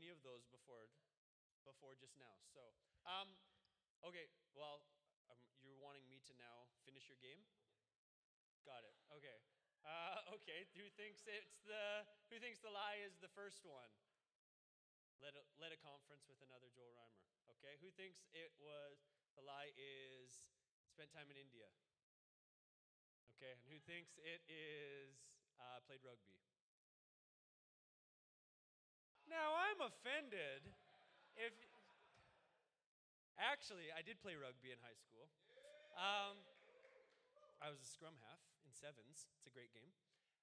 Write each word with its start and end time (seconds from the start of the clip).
any 0.00 0.08
of 0.08 0.24
those 0.24 0.48
before, 0.48 0.88
before 1.68 1.92
just 1.92 2.16
now. 2.16 2.40
So, 2.48 2.72
um, 3.04 3.36
okay, 4.00 4.32
well, 4.56 4.80
um, 5.28 5.36
you're 5.60 5.76
wanting 5.76 6.08
me 6.08 6.24
to 6.24 6.32
now 6.40 6.72
finish 6.88 7.04
your 7.04 7.20
game? 7.20 7.44
Got 8.64 8.88
it. 8.88 8.96
Okay. 9.12 9.36
Uh, 9.84 10.40
okay. 10.40 10.64
Who 10.72 10.88
thinks 10.96 11.28
it's 11.28 11.60
the 11.68 12.08
Who 12.32 12.40
thinks 12.40 12.64
the 12.64 12.72
lie 12.72 13.04
is 13.04 13.20
the 13.20 13.28
first 13.36 13.60
one? 13.68 13.92
Led 15.20 15.36
a, 15.36 15.44
led 15.60 15.76
a 15.76 15.80
conference 15.84 16.24
with 16.24 16.40
another 16.40 16.72
Joel 16.72 16.96
Reimer. 16.96 17.28
Okay. 17.60 17.76
Who 17.84 17.92
thinks 17.92 18.24
it 18.32 18.56
was 18.56 19.04
the 19.36 19.44
lie 19.44 19.76
is 19.76 20.48
spent 20.88 21.12
time 21.12 21.28
in 21.28 21.36
India? 21.36 21.68
Okay. 23.36 23.52
And 23.52 23.60
who 23.68 23.76
thinks 23.84 24.16
it 24.20 24.40
is 24.48 25.28
uh, 25.60 25.84
played 25.84 26.00
rugby? 26.00 26.40
Now 29.30 29.54
I'm 29.54 29.78
offended. 29.78 30.66
If 31.38 31.54
actually, 33.38 33.94
I 33.94 34.02
did 34.02 34.18
play 34.18 34.34
rugby 34.34 34.74
in 34.74 34.78
high 34.82 34.98
school. 34.98 35.30
Um, 35.94 36.42
I 37.62 37.70
was 37.70 37.78
a 37.78 37.86
scrum 37.86 38.18
half 38.26 38.42
in 38.66 38.74
sevens. 38.74 39.30
It's 39.38 39.46
a 39.46 39.54
great 39.54 39.70
game. 39.70 39.94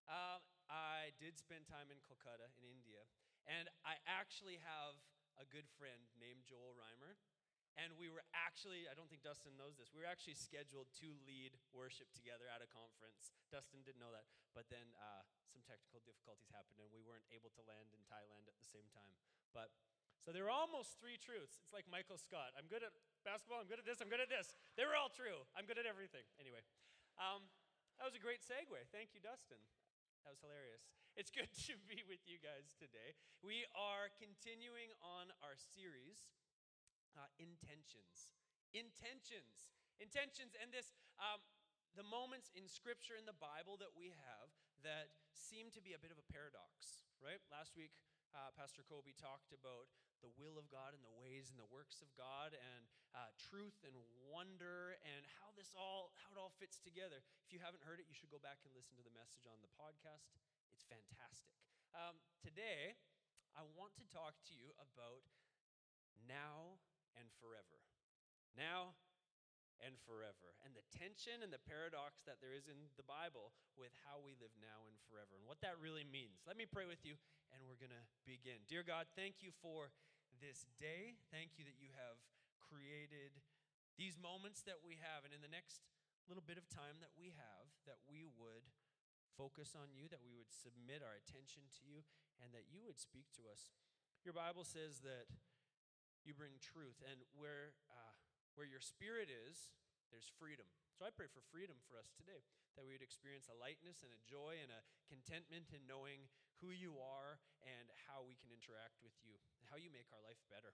Um, 0.07 0.39
I 0.71 1.11
did 1.19 1.35
spend 1.35 1.67
time 1.67 1.91
in 1.91 1.99
Kolkata 1.99 2.47
in 2.55 2.63
India, 2.63 3.03
and 3.43 3.67
I 3.83 3.99
actually 4.07 4.63
have 4.63 4.95
a 5.35 5.43
good 5.43 5.67
friend 5.75 6.07
named 6.15 6.47
Joel 6.47 6.79
Reimer. 6.79 7.19
And 7.77 7.93
we 7.93 8.09
were 8.09 8.25
actually, 8.33 8.89
I 8.89 8.97
don't 8.97 9.05
think 9.05 9.21
Dustin 9.21 9.53
knows 9.53 9.77
this, 9.77 9.93
we 9.93 10.01
were 10.01 10.09
actually 10.09 10.33
scheduled 10.33 10.89
to 10.97 11.13
lead 11.29 11.53
worship 11.69 12.09
together 12.09 12.49
at 12.49 12.65
a 12.65 12.69
conference. 12.73 13.29
Dustin 13.53 13.85
didn't 13.85 14.01
know 14.01 14.09
that. 14.09 14.25
But 14.57 14.65
then 14.73 14.89
uh, 14.97 15.21
some 15.45 15.61
technical 15.61 16.01
difficulties 16.01 16.49
happened 16.49 16.81
and 16.81 16.89
we 16.89 17.05
weren't 17.05 17.29
able 17.29 17.53
to 17.53 17.61
land 17.69 17.93
in 17.93 18.01
Thailand 18.09 18.49
at 18.49 18.57
the 18.57 18.65
same 18.65 18.89
time. 18.89 19.13
But 19.53 19.69
so 20.25 20.33
there 20.33 20.43
were 20.43 20.51
almost 20.51 20.97
three 20.97 21.21
truths. 21.21 21.61
It's 21.61 21.71
like 21.71 21.85
Michael 21.85 22.17
Scott. 22.17 22.51
I'm 22.57 22.65
good 22.65 22.81
at 22.81 22.91
basketball, 23.21 23.61
I'm 23.61 23.69
good 23.69 23.79
at 23.79 23.85
this, 23.85 24.01
I'm 24.01 24.09
good 24.09 24.19
at 24.19 24.27
this. 24.27 24.57
They 24.73 24.83
were 24.83 24.97
all 24.97 25.13
true. 25.13 25.45
I'm 25.53 25.69
good 25.69 25.77
at 25.77 25.85
everything. 25.85 26.25
Anyway, 26.41 26.65
um, 27.21 27.45
that 28.01 28.09
was 28.09 28.17
a 28.17 28.21
great 28.21 28.41
segue. 28.41 28.73
Thank 28.89 29.13
you, 29.13 29.21
Dustin. 29.21 29.61
That 30.25 30.33
was 30.33 30.41
hilarious. 30.41 30.83
It's 31.15 31.29
good 31.31 31.47
to 31.69 31.77
be 31.85 32.01
with 32.09 32.25
you 32.25 32.41
guys 32.41 32.73
today. 32.75 33.15
We 33.45 33.69
are 33.77 34.09
continuing 34.17 34.91
on 34.99 35.29
our 35.45 35.55
series 35.55 36.27
uh, 37.17 37.25
intentions. 37.41 38.31
Intentions. 38.71 39.73
Intentions. 39.97 40.53
And 40.61 40.69
this, 40.69 40.93
um, 41.17 41.41
the 41.97 42.05
moments 42.05 42.53
in 42.53 42.69
Scripture 42.69 43.17
in 43.17 43.25
the 43.25 43.35
Bible 43.35 43.75
that 43.81 43.97
we 43.97 44.13
have 44.13 44.53
that 44.85 45.09
seem 45.33 45.73
to 45.73 45.81
be 45.81 45.97
a 45.97 45.99
bit 45.99 46.13
of 46.13 46.21
a 46.21 46.27
paradox, 46.29 47.03
right? 47.17 47.41
Last 47.49 47.73
week, 47.73 47.91
uh, 48.37 48.53
Pastor 48.53 48.85
Kobe 48.85 49.17
talked 49.17 49.49
about 49.49 49.89
the 50.21 50.29
will 50.37 50.57
of 50.57 50.65
God 50.69 50.97
and 50.97 51.01
the 51.01 51.13
ways 51.13 51.53
and 51.53 51.57
the 51.57 51.69
works 51.69 52.01
of 52.01 52.09
God 52.17 52.53
and 52.57 52.83
uh, 53.13 53.29
truth 53.37 53.77
and 53.85 53.93
wonder 54.25 54.97
and 55.05 55.21
how 55.37 55.53
this 55.53 55.73
all 55.77 56.13
how 56.17 56.33
it 56.33 56.37
all 56.41 56.53
fits 56.57 56.81
together. 56.81 57.21
If 57.45 57.53
you 57.53 57.61
haven't 57.61 57.85
heard 57.85 58.01
it, 58.01 58.09
you 58.09 58.17
should 58.17 58.33
go 58.33 58.41
back 58.41 58.61
and 58.65 58.73
listen 58.73 58.97
to 58.97 59.05
the 59.05 59.13
message 59.13 59.45
on 59.45 59.61
the 59.61 59.71
podcast. 59.77 60.33
It's 60.73 60.85
fantastic. 60.85 61.53
Um, 61.93 62.17
today, 62.41 62.97
I 63.57 63.65
want 63.77 63.93
to 64.01 64.05
talk 64.09 64.37
to 64.49 64.53
you 64.53 64.73
about 64.77 65.25
now 66.25 66.81
and 67.17 67.27
forever. 67.41 67.81
Now 68.55 68.97
and 69.81 69.93
forever. 70.05 70.57
And 70.65 70.73
the 70.73 70.85
tension 70.89 71.45
and 71.45 71.53
the 71.53 71.61
paradox 71.61 72.25
that 72.25 72.41
there 72.41 72.53
is 72.53 72.65
in 72.65 72.89
the 72.97 73.05
Bible 73.05 73.53
with 73.77 73.93
how 74.05 74.17
we 74.17 74.33
live 74.37 74.53
now 74.57 74.89
and 74.89 74.97
forever 75.05 75.37
and 75.37 75.45
what 75.45 75.61
that 75.61 75.77
really 75.77 76.05
means. 76.05 76.41
Let 76.49 76.57
me 76.57 76.65
pray 76.65 76.89
with 76.89 77.05
you 77.05 77.17
and 77.53 77.61
we're 77.69 77.77
going 77.77 77.93
to 77.93 78.07
begin. 78.25 78.65
Dear 78.65 78.81
God, 78.81 79.05
thank 79.13 79.45
you 79.45 79.53
for 79.61 79.93
this 80.41 80.65
day. 80.81 81.17
Thank 81.29 81.61
you 81.61 81.65
that 81.69 81.77
you 81.77 81.93
have 81.93 82.17
created 82.57 83.37
these 84.01 84.17
moments 84.17 84.65
that 84.65 84.81
we 84.81 84.97
have. 84.97 85.25
And 85.25 85.33
in 85.33 85.45
the 85.45 85.51
next 85.51 85.85
little 86.25 86.43
bit 86.43 86.57
of 86.57 86.65
time 86.69 86.99
that 86.99 87.13
we 87.13 87.33
have, 87.37 87.69
that 87.85 88.01
we 88.09 88.25
would 88.25 88.65
focus 89.37 89.77
on 89.77 89.93
you, 89.93 90.09
that 90.09 90.25
we 90.25 90.33
would 90.33 90.49
submit 90.49 91.05
our 91.05 91.13
attention 91.13 91.69
to 91.77 91.81
you, 91.85 92.01
and 92.41 92.49
that 92.51 92.65
you 92.67 92.81
would 92.81 92.97
speak 92.97 93.29
to 93.37 93.45
us. 93.47 93.69
Your 94.25 94.33
Bible 94.33 94.65
says 94.65 94.99
that 95.05 95.29
you 96.27 96.35
bring 96.35 96.59
truth. 96.59 96.99
And 97.07 97.23
where, 97.39 97.71
uh, 97.87 98.15
where 98.59 98.67
your 98.67 98.83
spirit 98.83 99.31
is, 99.31 99.71
there's 100.11 100.27
freedom. 100.35 100.67
So 100.99 101.07
I 101.07 101.11
pray 101.15 101.31
for 101.31 101.39
freedom 101.47 101.79
for 101.87 101.95
us 101.95 102.11
today, 102.11 102.43
that 102.75 102.83
we 102.83 102.91
would 102.95 103.05
experience 103.05 103.47
a 103.47 103.55
lightness 103.55 104.03
and 104.03 104.11
a 104.11 104.21
joy 104.27 104.59
and 104.59 104.71
a 104.71 104.83
contentment 105.07 105.71
in 105.71 105.87
knowing 105.87 106.27
who 106.59 106.73
you 106.73 106.97
are 106.97 107.37
and 107.63 107.87
how 108.09 108.25
we 108.25 108.35
can 108.35 108.49
interact 108.49 108.99
with 108.99 109.13
you, 109.21 109.37
how 109.69 109.77
you 109.77 109.93
make 109.93 110.09
our 110.11 110.23
life 110.25 110.41
better. 110.49 110.73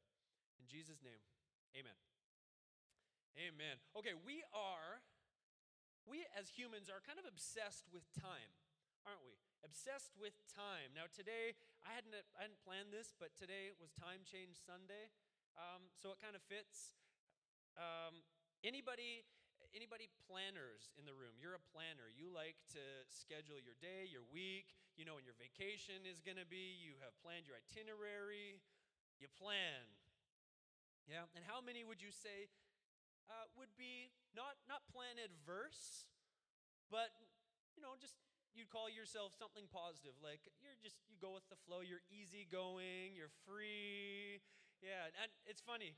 In 0.62 0.66
Jesus' 0.70 1.04
name, 1.04 1.20
amen. 1.76 1.98
Amen. 3.36 3.82
Okay, 3.98 4.14
we 4.14 4.46
are, 4.54 5.02
we 6.06 6.24
as 6.38 6.54
humans 6.54 6.88
are 6.88 7.02
kind 7.02 7.18
of 7.18 7.26
obsessed 7.26 7.90
with 7.90 8.06
time, 8.14 8.54
aren't 9.04 9.26
we? 9.26 9.36
Obsessed 9.66 10.14
with 10.16 10.38
time. 10.54 10.94
Now, 10.94 11.10
today, 11.10 11.58
I 11.84 11.98
hadn't, 11.98 12.14
I 12.38 12.48
hadn't 12.48 12.62
planned 12.62 12.94
this, 12.94 13.12
but 13.18 13.34
today 13.36 13.74
was 13.76 13.92
Time 13.96 14.22
Change 14.24 14.56
Sunday. 14.60 15.12
Um, 15.58 15.90
so 15.94 16.14
it 16.14 16.20
kind 16.22 16.34
of 16.34 16.42
fits. 16.50 16.98
Um, 17.78 18.26
anybody, 18.66 19.26
anybody 19.74 20.10
planners 20.26 20.90
in 20.98 21.06
the 21.06 21.14
room? 21.14 21.38
You're 21.38 21.58
a 21.58 21.66
planner. 21.74 22.10
You 22.10 22.34
like 22.34 22.58
to 22.74 22.84
schedule 23.10 23.62
your 23.62 23.78
day, 23.78 24.10
your 24.10 24.26
week. 24.34 24.74
You 24.98 25.06
know 25.06 25.18
when 25.18 25.26
your 25.26 25.38
vacation 25.38 26.06
is 26.06 26.22
going 26.22 26.38
to 26.42 26.50
be. 26.50 26.78
You 26.78 26.98
have 27.02 27.14
planned 27.22 27.46
your 27.46 27.58
itinerary. 27.58 28.62
You 29.22 29.30
plan. 29.30 29.86
Yeah. 31.06 31.30
And 31.38 31.46
how 31.46 31.62
many 31.62 31.86
would 31.86 32.02
you 32.02 32.14
say 32.14 32.50
uh, 33.30 33.48
would 33.58 33.74
be 33.78 34.14
not 34.34 34.58
not 34.66 34.86
plan 34.90 35.22
adverse, 35.22 36.10
but 36.90 37.14
you 37.78 37.82
know 37.82 37.98
just 37.98 38.18
you'd 38.54 38.70
call 38.70 38.86
yourself 38.86 39.34
something 39.34 39.66
positive 39.74 40.14
like 40.22 40.46
you're 40.62 40.78
just 40.86 41.02
you 41.10 41.18
go 41.18 41.34
with 41.34 41.46
the 41.50 41.58
flow 41.66 41.82
you're 41.82 42.06
easygoing 42.14 43.18
you're 43.18 43.34
free 43.50 44.38
yeah, 44.84 45.08
and 45.24 45.32
it's 45.48 45.64
funny. 45.64 45.96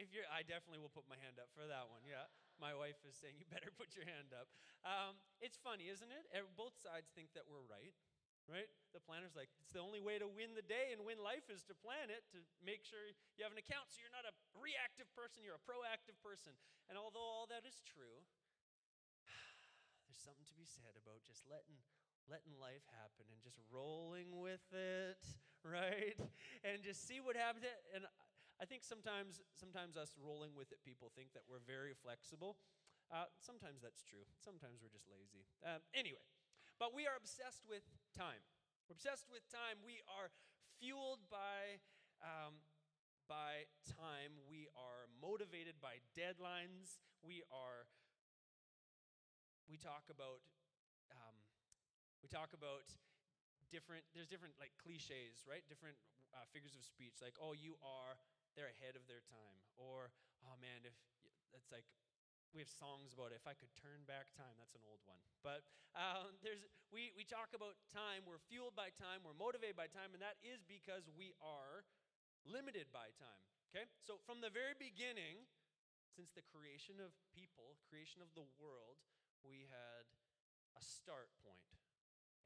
If 0.00 0.14
you're, 0.16 0.24
I 0.32 0.46
definitely 0.46 0.80
will 0.80 0.94
put 0.94 1.04
my 1.12 1.20
hand 1.20 1.36
up 1.36 1.52
for 1.52 1.68
that 1.68 1.92
one. 1.92 2.00
Yeah, 2.00 2.24
my 2.56 2.72
wife 2.72 2.96
is 3.04 3.18
saying 3.18 3.36
you 3.36 3.44
better 3.52 3.68
put 3.74 3.92
your 3.92 4.08
hand 4.08 4.32
up. 4.32 4.48
Um, 4.86 5.20
it's 5.44 5.60
funny, 5.60 5.92
isn't 5.92 6.08
it? 6.08 6.24
Both 6.56 6.78
sides 6.80 7.12
think 7.12 7.36
that 7.36 7.44
we're 7.44 7.66
right, 7.68 7.92
right? 8.48 8.70
The 8.96 9.02
planner's 9.04 9.36
like, 9.36 9.52
it's 9.60 9.76
the 9.76 9.84
only 9.84 10.00
way 10.00 10.16
to 10.16 10.24
win 10.24 10.56
the 10.56 10.64
day 10.64 10.96
and 10.96 11.04
win 11.04 11.20
life 11.20 11.52
is 11.52 11.66
to 11.68 11.76
plan 11.76 12.08
it 12.08 12.24
to 12.32 12.40
make 12.64 12.80
sure 12.86 13.12
you 13.36 13.44
have 13.44 13.52
an 13.52 13.60
account, 13.60 13.92
so 13.92 14.00
you're 14.00 14.14
not 14.14 14.24
a 14.24 14.32
reactive 14.56 15.10
person, 15.12 15.44
you're 15.44 15.60
a 15.60 15.66
proactive 15.68 16.16
person. 16.24 16.56
And 16.88 16.96
although 16.96 17.20
all 17.20 17.44
that 17.52 17.68
is 17.68 17.84
true, 17.84 18.24
there's 20.08 20.22
something 20.24 20.48
to 20.48 20.56
be 20.56 20.64
said 20.64 20.96
about 20.96 21.20
just 21.28 21.44
letting 21.44 21.76
letting 22.28 22.52
life 22.60 22.84
happen 22.92 23.24
and 23.32 23.40
just 23.40 23.56
rolling 23.72 24.36
with 24.36 24.64
it, 24.72 25.24
right? 25.66 26.16
And 26.66 26.82
just 26.82 27.06
see 27.06 27.22
what 27.22 27.36
happens. 27.38 27.66
And 27.94 28.04
I 28.58 28.64
think 28.66 28.82
sometimes, 28.82 29.40
sometimes 29.54 29.94
us 29.96 30.14
rolling 30.18 30.54
with 30.54 30.74
it, 30.74 30.82
people 30.82 31.10
think 31.14 31.32
that 31.34 31.46
we're 31.46 31.62
very 31.62 31.94
flexible. 31.94 32.58
Uh, 33.08 33.30
sometimes 33.40 33.80
that's 33.80 34.04
true. 34.04 34.26
Sometimes 34.36 34.82
we're 34.84 34.92
just 34.92 35.08
lazy. 35.08 35.48
Um, 35.64 35.80
anyway, 35.96 36.24
but 36.76 36.92
we 36.92 37.08
are 37.08 37.16
obsessed 37.16 37.64
with 37.64 37.86
time. 38.12 38.42
We're 38.84 38.98
obsessed 38.98 39.30
with 39.32 39.46
time. 39.48 39.80
We 39.80 40.04
are 40.04 40.28
fueled 40.76 41.24
by 41.32 41.80
um, 42.20 42.60
by 43.24 43.70
time. 43.88 44.36
We 44.44 44.68
are 44.76 45.08
motivated 45.22 45.80
by 45.80 46.04
deadlines. 46.12 47.00
We 47.24 47.40
are. 47.48 47.88
We 49.68 49.80
talk 49.80 50.08
about 50.12 50.44
we 52.22 52.28
talk 52.28 52.50
about 52.52 52.84
different, 53.68 54.04
there's 54.12 54.28
different 54.28 54.56
like 54.60 54.72
cliches, 54.80 55.44
right? 55.44 55.62
Different 55.68 55.96
uh, 56.32 56.44
figures 56.52 56.76
of 56.76 56.84
speech, 56.84 57.20
like, 57.20 57.36
oh, 57.40 57.56
you 57.56 57.76
are, 57.80 58.18
they're 58.56 58.72
ahead 58.72 58.96
of 58.98 59.04
their 59.06 59.22
time. 59.28 59.58
Or, 59.78 60.12
oh 60.44 60.56
man, 60.58 60.84
if 60.84 60.96
it's 61.54 61.70
like, 61.72 61.86
we 62.56 62.64
have 62.64 62.72
songs 62.72 63.12
about 63.12 63.30
it. 63.32 63.36
if 63.36 63.44
I 63.44 63.52
could 63.52 63.72
turn 63.76 64.08
back 64.08 64.32
time. 64.32 64.56
That's 64.56 64.72
an 64.72 64.84
old 64.88 65.04
one. 65.04 65.20
But 65.44 65.68
um, 65.92 66.32
there's, 66.44 66.64
we, 66.88 67.12
we 67.12 67.28
talk 67.28 67.52
about 67.52 67.76
time. 67.92 68.24
We're 68.24 68.40
fueled 68.48 68.72
by 68.72 68.88
time. 68.96 69.20
We're 69.20 69.36
motivated 69.36 69.76
by 69.76 69.92
time. 69.92 70.16
And 70.16 70.20
that 70.24 70.40
is 70.40 70.64
because 70.64 71.04
we 71.12 71.36
are 71.44 71.84
limited 72.48 72.88
by 72.88 73.12
time. 73.20 73.44
Okay? 73.68 73.84
So 74.00 74.16
from 74.24 74.40
the 74.40 74.48
very 74.48 74.72
beginning, 74.80 75.44
since 76.08 76.32
the 76.32 76.44
creation 76.48 76.96
of 77.04 77.12
people, 77.36 77.76
creation 77.84 78.24
of 78.24 78.32
the 78.32 78.48
world, 78.56 78.96
we 79.44 79.68
had 79.68 80.08
a 80.74 80.82
start 80.82 81.28
point 81.44 81.77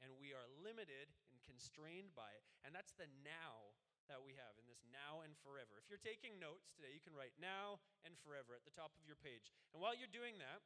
and 0.03 0.11
we 0.19 0.35
are 0.35 0.45
limited 0.59 1.15
and 1.31 1.39
constrained 1.47 2.11
by 2.11 2.27
it. 2.35 2.43
And 2.67 2.75
that's 2.75 2.91
the 2.99 3.07
now 3.23 3.71
that 4.11 4.19
we 4.19 4.35
have 4.35 4.59
in 4.59 4.67
this 4.67 4.83
now 4.91 5.23
and 5.23 5.31
forever. 5.39 5.79
If 5.79 5.87
you're 5.87 6.03
taking 6.03 6.35
notes 6.35 6.75
today, 6.75 6.91
you 6.91 6.99
can 6.99 7.15
write 7.15 7.39
now 7.39 7.79
and 8.03 8.19
forever 8.19 8.51
at 8.51 8.67
the 8.67 8.75
top 8.75 8.91
of 8.99 9.07
your 9.07 9.15
page. 9.15 9.55
And 9.71 9.79
while 9.79 9.95
you're 9.95 10.11
doing 10.11 10.35
that, 10.43 10.59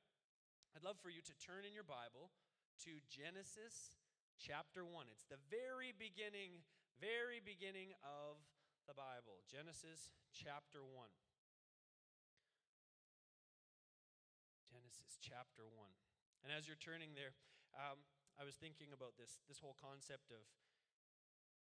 I'd 0.73 0.81
love 0.81 0.97
for 0.97 1.13
you 1.13 1.21
to 1.21 1.33
turn 1.37 1.61
in 1.61 1.71
your 1.71 1.85
Bible 1.85 2.33
to 2.89 2.97
Genesis 3.05 3.93
chapter 4.41 4.81
1. 4.81 5.05
It's 5.13 5.29
the 5.29 5.41
very 5.53 5.93
beginning, 5.93 6.65
very 6.97 7.37
beginning 7.37 7.93
of 8.01 8.41
the 8.89 8.97
Bible, 8.97 9.45
Genesis 9.45 10.09
chapter 10.33 10.81
1. 10.81 11.09
Genesis 14.73 15.21
chapter 15.21 15.69
1. 15.69 15.93
And 16.41 16.49
as 16.49 16.65
you're 16.65 16.79
turning 16.81 17.13
there, 17.13 17.37
um, 17.77 18.01
I 18.37 18.45
was 18.45 18.53
thinking 18.53 18.93
about 18.93 19.17
this, 19.17 19.41
this 19.49 19.57
whole 19.57 19.73
concept 19.73 20.29
of 20.29 20.45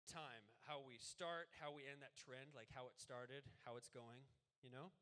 time, 0.06 0.46
how 0.70 0.82
we 0.86 1.02
start, 1.02 1.50
how 1.58 1.74
we 1.74 1.90
end 1.90 2.06
that 2.06 2.14
trend, 2.14 2.54
like 2.54 2.70
how 2.70 2.86
it 2.86 3.02
started, 3.02 3.50
how 3.66 3.82
it's 3.82 3.90
going, 3.90 4.22
you 4.62 4.70
know? 4.70 4.94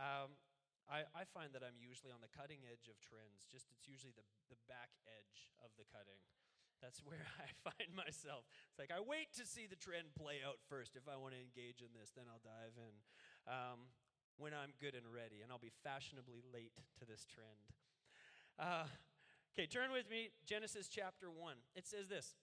Um, 0.00 0.40
I, 0.88 1.04
I 1.12 1.28
find 1.28 1.52
that 1.52 1.60
I'm 1.60 1.76
usually 1.76 2.08
on 2.08 2.24
the 2.24 2.32
cutting 2.32 2.64
edge 2.64 2.88
of 2.88 2.96
trends, 3.04 3.44
just 3.44 3.68
it's 3.68 3.84
usually 3.84 4.16
the, 4.16 4.24
the 4.48 4.56
back 4.64 4.96
edge 5.04 5.52
of 5.60 5.68
the 5.76 5.84
cutting. 5.84 6.24
That's 6.80 7.04
where 7.08 7.26
I 7.36 7.52
find 7.60 7.92
myself. 7.92 8.48
It's 8.72 8.80
like 8.80 8.94
I 8.94 9.04
wait 9.04 9.36
to 9.36 9.44
see 9.44 9.68
the 9.68 9.76
trend 9.76 10.16
play 10.16 10.40
out 10.40 10.62
first. 10.72 10.96
If 10.96 11.04
I 11.04 11.20
want 11.20 11.36
to 11.36 11.40
engage 11.42 11.84
in 11.84 11.92
this, 11.92 12.16
then 12.16 12.24
I'll 12.30 12.40
dive 12.40 12.78
in 12.80 12.94
um, 13.44 13.92
when 14.40 14.56
I'm 14.56 14.72
good 14.80 14.96
and 14.96 15.04
ready, 15.04 15.44
and 15.44 15.52
I'll 15.52 15.60
be 15.60 15.74
fashionably 15.84 16.40
late 16.48 16.72
to 16.96 17.04
this 17.04 17.28
trend. 17.28 17.68
Uh, 18.56 18.88
okay, 19.58 19.66
turn 19.66 19.90
with 19.90 20.06
me, 20.06 20.30
Genesis 20.46 20.86
chapter 20.86 21.26
1. 21.34 21.58
It 21.74 21.82
says 21.82 22.06
this 22.06 22.38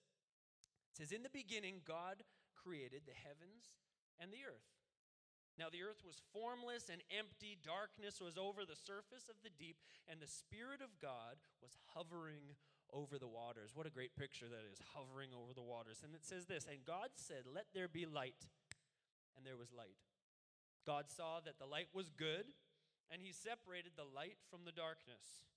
It 0.91 0.99
says, 0.99 1.15
In 1.15 1.23
the 1.23 1.31
beginning, 1.31 1.79
God 1.87 2.27
created 2.51 3.07
the 3.07 3.15
heavens 3.15 3.79
and 4.19 4.35
the 4.35 4.43
earth. 4.43 4.67
Now 5.55 5.71
the 5.71 5.87
earth 5.87 6.03
was 6.03 6.19
formless 6.35 6.91
and 6.91 6.99
empty, 7.07 7.55
darkness 7.63 8.19
was 8.19 8.35
over 8.35 8.67
the 8.67 8.75
surface 8.75 9.31
of 9.31 9.39
the 9.47 9.55
deep, 9.55 9.79
and 10.11 10.19
the 10.19 10.27
Spirit 10.27 10.83
of 10.83 10.99
God 10.99 11.39
was 11.63 11.79
hovering 11.95 12.59
over 12.91 13.15
the 13.15 13.31
waters. 13.31 13.71
What 13.71 13.87
a 13.87 13.95
great 13.95 14.19
picture 14.19 14.51
that 14.51 14.67
is, 14.67 14.83
hovering 14.91 15.31
over 15.31 15.55
the 15.55 15.63
waters. 15.63 16.03
And 16.03 16.11
it 16.11 16.27
says 16.27 16.51
this 16.51 16.67
And 16.67 16.83
God 16.83 17.15
said, 17.15 17.47
Let 17.47 17.71
there 17.71 17.87
be 17.87 18.03
light. 18.03 18.51
And 19.39 19.47
there 19.47 19.55
was 19.55 19.71
light. 19.71 19.99
God 20.83 21.07
saw 21.07 21.39
that 21.47 21.59
the 21.59 21.67
light 21.67 21.91
was 21.95 22.11
good, 22.11 22.51
and 23.07 23.23
he 23.23 23.31
separated 23.31 23.95
the 23.95 24.07
light 24.07 24.39
from 24.51 24.67
the 24.67 24.75
darkness. 24.75 25.47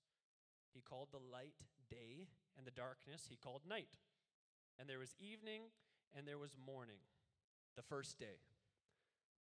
He 0.73 0.81
called 0.81 1.09
the 1.12 1.23
light 1.23 1.59
day, 1.91 2.29
and 2.56 2.67
the 2.67 2.75
darkness 2.75 3.26
he 3.29 3.37
called 3.37 3.62
night. 3.69 3.99
And 4.79 4.88
there 4.88 4.99
was 4.99 5.15
evening, 5.19 5.75
and 6.17 6.26
there 6.26 6.38
was 6.38 6.55
morning, 6.55 7.03
the 7.76 7.82
first 7.82 8.19
day. 8.19 8.44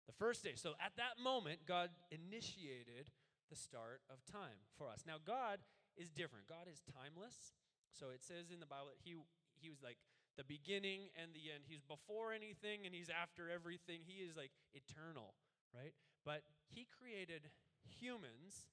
The 0.07 0.17
first 0.17 0.43
day. 0.43 0.53
So 0.55 0.73
at 0.83 0.97
that 0.97 1.21
moment, 1.21 1.65
God 1.67 1.89
initiated 2.11 3.11
the 3.49 3.55
start 3.55 4.01
of 4.09 4.23
time 4.25 4.65
for 4.77 4.89
us. 4.89 5.03
Now, 5.05 5.19
God 5.23 5.59
is 5.95 6.11
different. 6.11 6.47
God 6.47 6.71
is 6.71 6.81
timeless. 6.87 7.53
So 7.91 8.09
it 8.15 8.23
says 8.23 8.49
in 8.51 8.59
the 8.59 8.69
Bible 8.69 8.91
that 8.95 9.03
He, 9.03 9.15
he 9.59 9.69
was 9.69 9.83
like 9.83 9.99
the 10.39 10.47
beginning 10.47 11.11
and 11.19 11.35
the 11.35 11.51
end. 11.51 11.67
He's 11.67 11.83
before 11.83 12.31
anything 12.31 12.87
and 12.87 12.95
He's 12.95 13.11
after 13.11 13.51
everything. 13.51 14.07
He 14.07 14.23
is 14.23 14.35
like 14.35 14.51
eternal, 14.73 15.35
right? 15.75 15.93
But 16.23 16.47
He 16.71 16.87
created 16.87 17.51
humans 17.83 18.71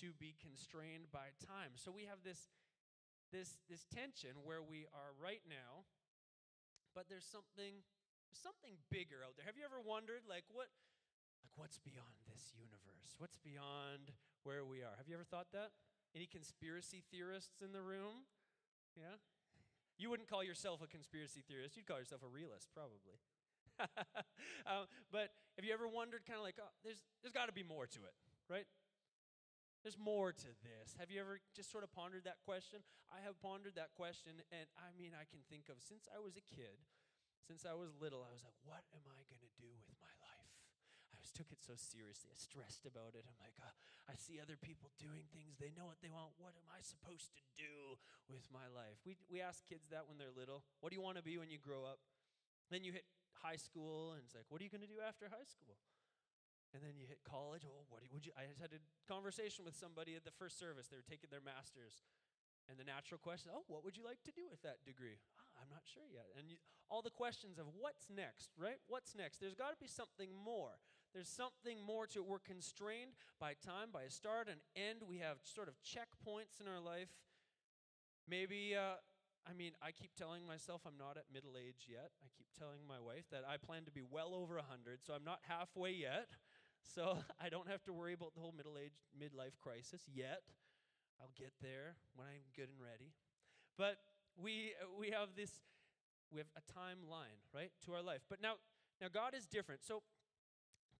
to 0.00 0.14
be 0.16 0.34
constrained 0.40 1.10
by 1.12 1.34
time. 1.42 1.76
So 1.76 1.92
we 1.92 2.06
have 2.06 2.22
this 2.24 2.50
this 3.32 3.58
this 3.70 3.86
tension 3.90 4.42
where 4.44 4.62
we 4.62 4.86
are 4.94 5.10
right 5.18 5.42
now, 5.46 5.86
but 6.94 7.06
there's 7.10 7.26
something 7.26 7.82
something 8.36 8.74
bigger 8.90 9.22
out 9.22 9.38
there. 9.38 9.46
Have 9.46 9.54
you 9.54 9.62
ever 9.62 9.78
wondered, 9.78 10.26
like, 10.26 10.44
what, 10.50 10.68
like, 11.42 11.54
what's 11.54 11.78
beyond 11.78 12.18
this 12.26 12.50
universe? 12.58 13.14
What's 13.18 13.38
beyond 13.38 14.10
where 14.42 14.66
we 14.66 14.82
are? 14.82 14.98
Have 14.98 15.06
you 15.06 15.14
ever 15.14 15.26
thought 15.26 15.54
that? 15.54 15.70
Any 16.14 16.26
conspiracy 16.26 17.02
theorists 17.10 17.62
in 17.62 17.70
the 17.70 17.82
room? 17.82 18.26
Yeah? 18.98 19.18
You 19.98 20.10
wouldn't 20.10 20.26
call 20.26 20.42
yourself 20.42 20.82
a 20.82 20.90
conspiracy 20.90 21.42
theorist. 21.46 21.78
You'd 21.78 21.86
call 21.86 22.02
yourself 22.02 22.26
a 22.26 22.30
realist, 22.30 22.70
probably. 22.74 23.22
um, 24.70 24.90
but 25.10 25.30
have 25.54 25.62
you 25.62 25.74
ever 25.74 25.86
wondered, 25.86 26.26
kind 26.26 26.38
of 26.38 26.46
like, 26.46 26.58
oh, 26.58 26.70
there's, 26.82 27.02
there's 27.22 27.34
got 27.34 27.46
to 27.46 27.54
be 27.54 27.62
more 27.62 27.86
to 27.86 28.02
it, 28.02 28.14
right? 28.50 28.66
There's 29.84 30.00
more 30.00 30.32
to 30.32 30.50
this. 30.64 30.96
Have 30.96 31.12
you 31.12 31.20
ever 31.20 31.44
just 31.52 31.68
sort 31.68 31.84
of 31.84 31.92
pondered 31.92 32.24
that 32.24 32.40
question? 32.40 32.80
I 33.12 33.20
have 33.20 33.36
pondered 33.44 33.76
that 33.76 33.92
question, 33.92 34.40
and 34.48 34.64
I 34.80 34.88
mean, 34.96 35.12
I 35.12 35.28
can 35.28 35.44
think 35.52 35.68
of 35.68 35.84
since 35.84 36.08
I 36.08 36.16
was 36.24 36.40
a 36.40 36.44
kid, 36.48 36.80
since 37.44 37.68
I 37.68 37.76
was 37.76 37.92
little, 38.00 38.24
I 38.24 38.32
was 38.32 38.40
like, 38.40 38.56
what 38.64 38.80
am 38.96 39.04
I 39.04 39.20
going 39.28 39.44
to 39.44 39.52
do 39.60 39.68
with 39.84 40.00
my 40.00 40.08
life? 40.24 40.56
I 41.12 41.20
just 41.20 41.36
took 41.36 41.52
it 41.52 41.60
so 41.60 41.76
seriously. 41.76 42.32
I 42.32 42.40
stressed 42.40 42.88
about 42.88 43.12
it. 43.12 43.28
I'm 43.28 43.36
like, 43.44 43.60
uh, 43.60 43.76
I 44.08 44.16
see 44.16 44.40
other 44.40 44.56
people 44.56 44.88
doing 44.96 45.28
things. 45.36 45.60
They 45.60 45.76
know 45.76 45.84
what 45.84 46.00
they 46.00 46.08
want. 46.08 46.32
What 46.40 46.56
am 46.56 46.64
I 46.72 46.80
supposed 46.80 47.36
to 47.36 47.44
do 47.52 48.00
with 48.24 48.48
my 48.48 48.64
life? 48.72 48.96
We, 49.04 49.20
we 49.28 49.44
ask 49.44 49.68
kids 49.68 49.92
that 49.92 50.08
when 50.08 50.16
they're 50.16 50.32
little. 50.32 50.64
What 50.80 50.90
do 50.90 50.96
you 50.96 51.04
want 51.04 51.20
to 51.20 51.24
be 51.24 51.36
when 51.36 51.52
you 51.52 51.60
grow 51.60 51.84
up? 51.84 52.00
Then 52.72 52.88
you 52.88 52.96
hit 52.96 53.04
high 53.36 53.60
school, 53.60 54.16
and 54.16 54.24
it's 54.24 54.32
like, 54.32 54.48
what 54.48 54.64
are 54.64 54.66
you 54.66 54.72
going 54.72 54.84
to 54.84 54.88
do 54.88 55.04
after 55.04 55.28
high 55.28 55.44
school? 55.44 55.76
And 56.74 56.82
then 56.82 56.98
you 56.98 57.06
hit 57.06 57.22
college. 57.22 57.62
Oh, 57.62 57.86
what 57.86 58.02
would 58.10 58.26
you? 58.26 58.34
I 58.34 58.50
just 58.50 58.58
had 58.58 58.74
a 58.74 58.82
conversation 59.06 59.62
with 59.62 59.78
somebody 59.78 60.18
at 60.18 60.26
the 60.26 60.34
first 60.34 60.58
service. 60.58 60.90
They 60.90 60.98
were 60.98 61.06
taking 61.06 61.30
their 61.30 61.44
master's, 61.44 62.02
and 62.68 62.80
the 62.80 62.84
natural 62.84 63.20
question, 63.20 63.52
oh, 63.52 63.64
what 63.68 63.84
would 63.84 63.96
you 63.96 64.04
like 64.04 64.22
to 64.24 64.32
do 64.32 64.48
with 64.48 64.62
that 64.62 64.82
degree? 64.84 65.20
I'm 65.60 65.68
not 65.70 65.84
sure 65.84 66.08
yet. 66.08 66.26
And 66.34 66.48
you, 66.48 66.56
all 66.90 67.02
the 67.02 67.12
questions 67.12 67.58
of 67.58 67.66
what's 67.76 68.08
next, 68.08 68.50
right? 68.56 68.80
What's 68.88 69.14
next? 69.14 69.38
There's 69.38 69.54
got 69.54 69.70
to 69.70 69.80
be 69.80 69.88
something 69.88 70.32
more. 70.32 70.80
There's 71.12 71.30
something 71.30 71.78
more 71.78 72.06
to 72.10 72.20
it. 72.20 72.26
We're 72.26 72.42
constrained 72.42 73.14
by 73.38 73.54
time, 73.54 73.94
by 73.94 74.02
a 74.02 74.10
start 74.10 74.48
and 74.50 74.58
end. 74.74 75.06
We 75.06 75.18
have 75.18 75.38
sort 75.44 75.68
of 75.68 75.78
checkpoints 75.84 76.58
in 76.58 76.66
our 76.66 76.80
life. 76.80 77.12
Maybe, 78.26 78.74
uh, 78.74 78.98
I 79.46 79.52
mean, 79.52 79.78
I 79.78 79.92
keep 79.92 80.16
telling 80.16 80.42
myself 80.42 80.82
I'm 80.88 80.98
not 80.98 81.16
at 81.16 81.30
middle 81.32 81.54
age 81.54 81.86
yet. 81.86 82.10
I 82.24 82.32
keep 82.34 82.48
telling 82.58 82.82
my 82.88 82.98
wife 82.98 83.28
that 83.30 83.44
I 83.46 83.60
plan 83.60 83.84
to 83.84 83.92
be 83.92 84.02
well 84.02 84.34
over 84.34 84.56
100, 84.56 85.04
so 85.06 85.12
I'm 85.14 85.24
not 85.24 85.38
halfway 85.46 85.92
yet. 85.92 86.32
So 86.94 87.18
I 87.40 87.48
don't 87.48 87.68
have 87.68 87.82
to 87.84 87.92
worry 87.92 88.12
about 88.12 88.34
the 88.34 88.40
whole 88.40 88.54
middle 88.56 88.76
age, 88.76 88.92
midlife 89.16 89.56
crisis 89.62 90.02
yet. 90.12 90.42
I'll 91.20 91.32
get 91.38 91.52
there 91.62 91.96
when 92.16 92.26
I'm 92.26 92.44
good 92.56 92.68
and 92.68 92.80
ready. 92.80 93.12
But 93.78 93.98
we, 94.36 94.72
we 94.98 95.10
have 95.10 95.28
this, 95.36 95.50
we 96.32 96.38
have 96.38 96.50
a 96.56 96.64
timeline, 96.72 97.38
right, 97.54 97.70
to 97.86 97.94
our 97.94 98.02
life. 98.02 98.20
But 98.28 98.42
now, 98.42 98.54
now 99.00 99.08
God 99.12 99.34
is 99.34 99.46
different. 99.46 99.82
So 99.86 100.02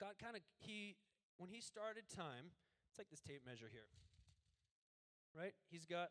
God 0.00 0.14
kind 0.22 0.36
of, 0.36 0.42
he, 0.58 0.96
when 1.36 1.50
he 1.50 1.60
started 1.60 2.04
time, 2.14 2.54
it's 2.90 2.98
like 2.98 3.10
this 3.10 3.20
tape 3.20 3.42
measure 3.44 3.68
here, 3.70 3.90
right? 5.36 5.52
He's 5.70 5.84
got, 5.84 6.10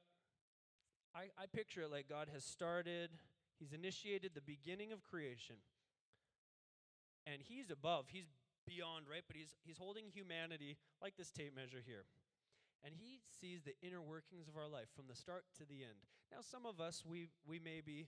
I, 1.16 1.32
I 1.42 1.46
picture 1.48 1.82
it 1.82 1.92
like 1.92 2.10
God 2.10 2.28
has 2.34 2.44
started, 2.44 3.12
he's 3.60 3.72
initiated 3.72 4.32
the 4.36 4.42
beginning 4.42 4.92
of 4.92 5.04
creation. 5.04 5.56
And 7.26 7.42
he's 7.42 7.72
above, 7.72 8.08
he's 8.12 8.28
beyond, 8.66 9.06
right? 9.10 9.24
But 9.28 9.38
he's, 9.38 9.56
he's 9.64 9.78
holding 9.78 10.06
humanity 10.12 10.78
like 11.02 11.16
this 11.16 11.32
tape 11.32 11.56
measure 11.56 11.84
here 11.86 12.06
and 12.84 12.94
he 12.94 13.20
sees 13.40 13.64
the 13.64 13.74
inner 13.82 14.02
workings 14.02 14.48
of 14.48 14.58
our 14.58 14.68
life 14.68 14.92
from 14.96 15.08
the 15.08 15.16
start 15.16 15.46
to 15.58 15.64
the 15.66 15.88
end. 15.88 16.04
Now, 16.32 16.44
some 16.44 16.66
of 16.66 16.82
us, 16.84 17.04
we, 17.08 17.28
we 17.48 17.60
maybe 17.60 18.08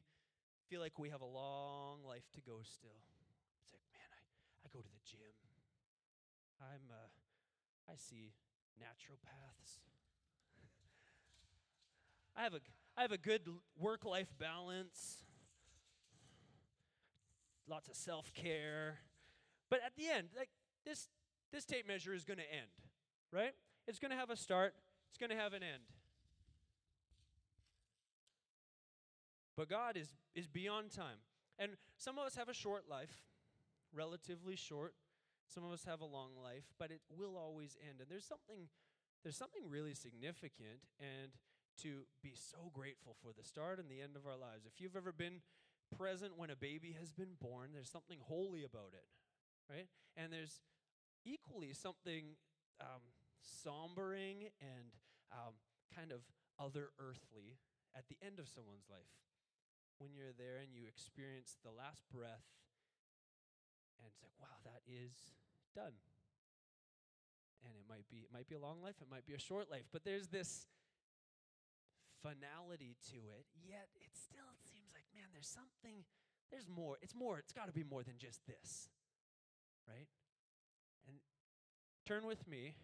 feel 0.68 0.82
like 0.82 1.00
we 1.00 1.10
have 1.10 1.22
a 1.22 1.26
long 1.26 2.04
life 2.06 2.28
to 2.36 2.42
go 2.42 2.60
still. 2.64 3.00
It's 3.64 3.72
like, 3.72 3.88
man, 3.96 4.10
I, 4.12 4.20
I 4.66 4.70
go 4.74 4.80
to 4.80 4.92
the 4.92 5.04
gym. 5.08 5.36
I'm, 6.60 6.92
uh, 6.92 7.92
I 7.92 7.96
see 7.96 8.34
naturopaths. 8.76 9.80
I 12.36 12.44
have 12.44 12.54
a, 12.54 12.60
I 12.98 13.02
have 13.02 13.14
a 13.14 13.18
good 13.18 13.48
work 13.80 14.04
life 14.04 14.34
balance, 14.38 15.24
lots 17.68 17.88
of 17.88 17.96
self 17.96 18.34
care. 18.34 19.00
But 19.70 19.80
at 19.86 19.96
the 19.96 20.08
end, 20.08 20.30
like 20.38 20.50
this, 20.86 21.10
this 21.52 21.66
tape 21.66 21.88
measure 21.88 22.14
is 22.14 22.24
going 22.24 22.38
to 22.38 22.52
end, 22.52 22.70
right? 23.32 23.54
It's 23.88 24.00
going 24.00 24.12
to 24.12 24.18
have 24.18 24.30
a 24.30 24.36
start, 24.36 24.74
it's 25.10 25.18
going 25.18 25.30
to 25.30 25.42
have 25.42 25.54
an 25.54 25.64
end. 25.64 25.84
But 29.58 29.70
God 29.70 29.96
is, 29.96 30.10
is 30.36 30.48
beyond 30.48 30.92
time. 30.92 31.18
And 31.58 31.72
some 31.98 32.18
of 32.18 32.26
us 32.26 32.36
have 32.36 32.50
a 32.50 32.54
short 32.54 32.84
life, 32.90 33.24
relatively 33.94 34.56
short. 34.56 34.94
Some 35.48 35.64
of 35.64 35.72
us 35.72 35.86
have 35.86 36.02
a 36.02 36.06
long 36.06 36.32
life, 36.42 36.66
but 36.78 36.92
it 36.92 37.02
will 37.16 37.38
always 37.38 37.78
end. 37.88 38.02
And 38.02 38.10
there's 38.10 38.26
something 38.26 38.68
there's 39.24 39.38
something 39.38 39.64
really 39.68 39.96
significant 39.96 40.86
and 41.00 41.32
to 41.82 42.06
be 42.22 42.34
so 42.36 42.70
grateful 42.72 43.16
for 43.24 43.34
the 43.36 43.44
start 43.44 43.80
and 43.80 43.90
the 43.90 44.00
end 44.00 44.16
of 44.16 44.28
our 44.28 44.38
lives. 44.38 44.68
If 44.68 44.80
you've 44.80 44.96
ever 44.96 45.12
been 45.12 45.42
present 45.98 46.38
when 46.38 46.52
a 46.52 46.56
baby 46.56 46.96
has 47.00 47.12
been 47.12 47.34
born, 47.42 47.72
there's 47.74 47.90
something 47.90 48.20
holy 48.22 48.64
about 48.64 48.94
it, 48.94 49.06
right? 49.70 49.88
And 50.16 50.32
there's 50.32 50.62
equally 51.26 51.74
something 51.74 52.38
um, 52.82 53.02
sombering 53.42 54.52
and 54.62 54.94
um, 55.32 55.58
kind 55.94 56.12
of 56.12 56.22
other 56.60 56.92
earthly 57.00 57.58
at 57.96 58.08
the 58.08 58.18
end 58.24 58.40
of 58.40 58.48
someone's 58.48 58.88
life. 58.90 59.12
When 59.98 60.12
you're 60.12 60.36
there 60.36 60.60
and 60.60 60.76
you 60.76 60.84
experience 60.88 61.56
the 61.64 61.72
last 61.72 62.04
breath, 62.12 62.44
and 63.96 64.04
it's 64.12 64.20
like, 64.20 64.36
wow, 64.36 64.60
that 64.68 64.84
is 64.84 65.16
done. 65.72 65.96
And 67.64 67.74
it 67.80 67.88
might 67.88 68.06
be 68.12 68.28
it 68.28 68.30
might 68.30 68.52
be 68.52 68.60
a 68.60 68.62
long 68.62 68.84
life, 68.84 69.00
it 69.00 69.08
might 69.10 69.26
be 69.26 69.34
a 69.34 69.42
short 69.42 69.72
life, 69.72 69.88
but 69.96 70.04
there's 70.04 70.28
this 70.28 70.68
finality 72.22 73.00
to 73.16 73.20
it. 73.40 73.48
Yet 73.56 73.88
it 73.96 74.12
still 74.14 74.52
seems 74.68 74.92
like, 74.92 75.08
man, 75.16 75.32
there's 75.32 75.48
something 75.50 76.04
there's 76.52 76.68
more. 76.70 76.98
It's 77.02 77.16
more. 77.16 77.40
It's 77.40 77.54
got 77.54 77.68
to 77.68 77.74
be 77.74 77.84
more 77.84 78.04
than 78.04 78.16
just 78.18 78.46
this, 78.46 78.90
right? 79.88 80.08
And 81.08 81.18
turn 82.06 82.26
with 82.28 82.48
me 82.48 82.76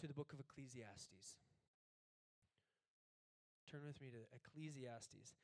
to 0.00 0.06
the 0.06 0.14
book 0.14 0.32
of 0.32 0.40
Ecclesiastes. 0.40 1.38
Turn 3.70 3.82
with 3.86 4.00
me 4.00 4.08
to 4.10 4.20
Ecclesiastes. 4.36 5.34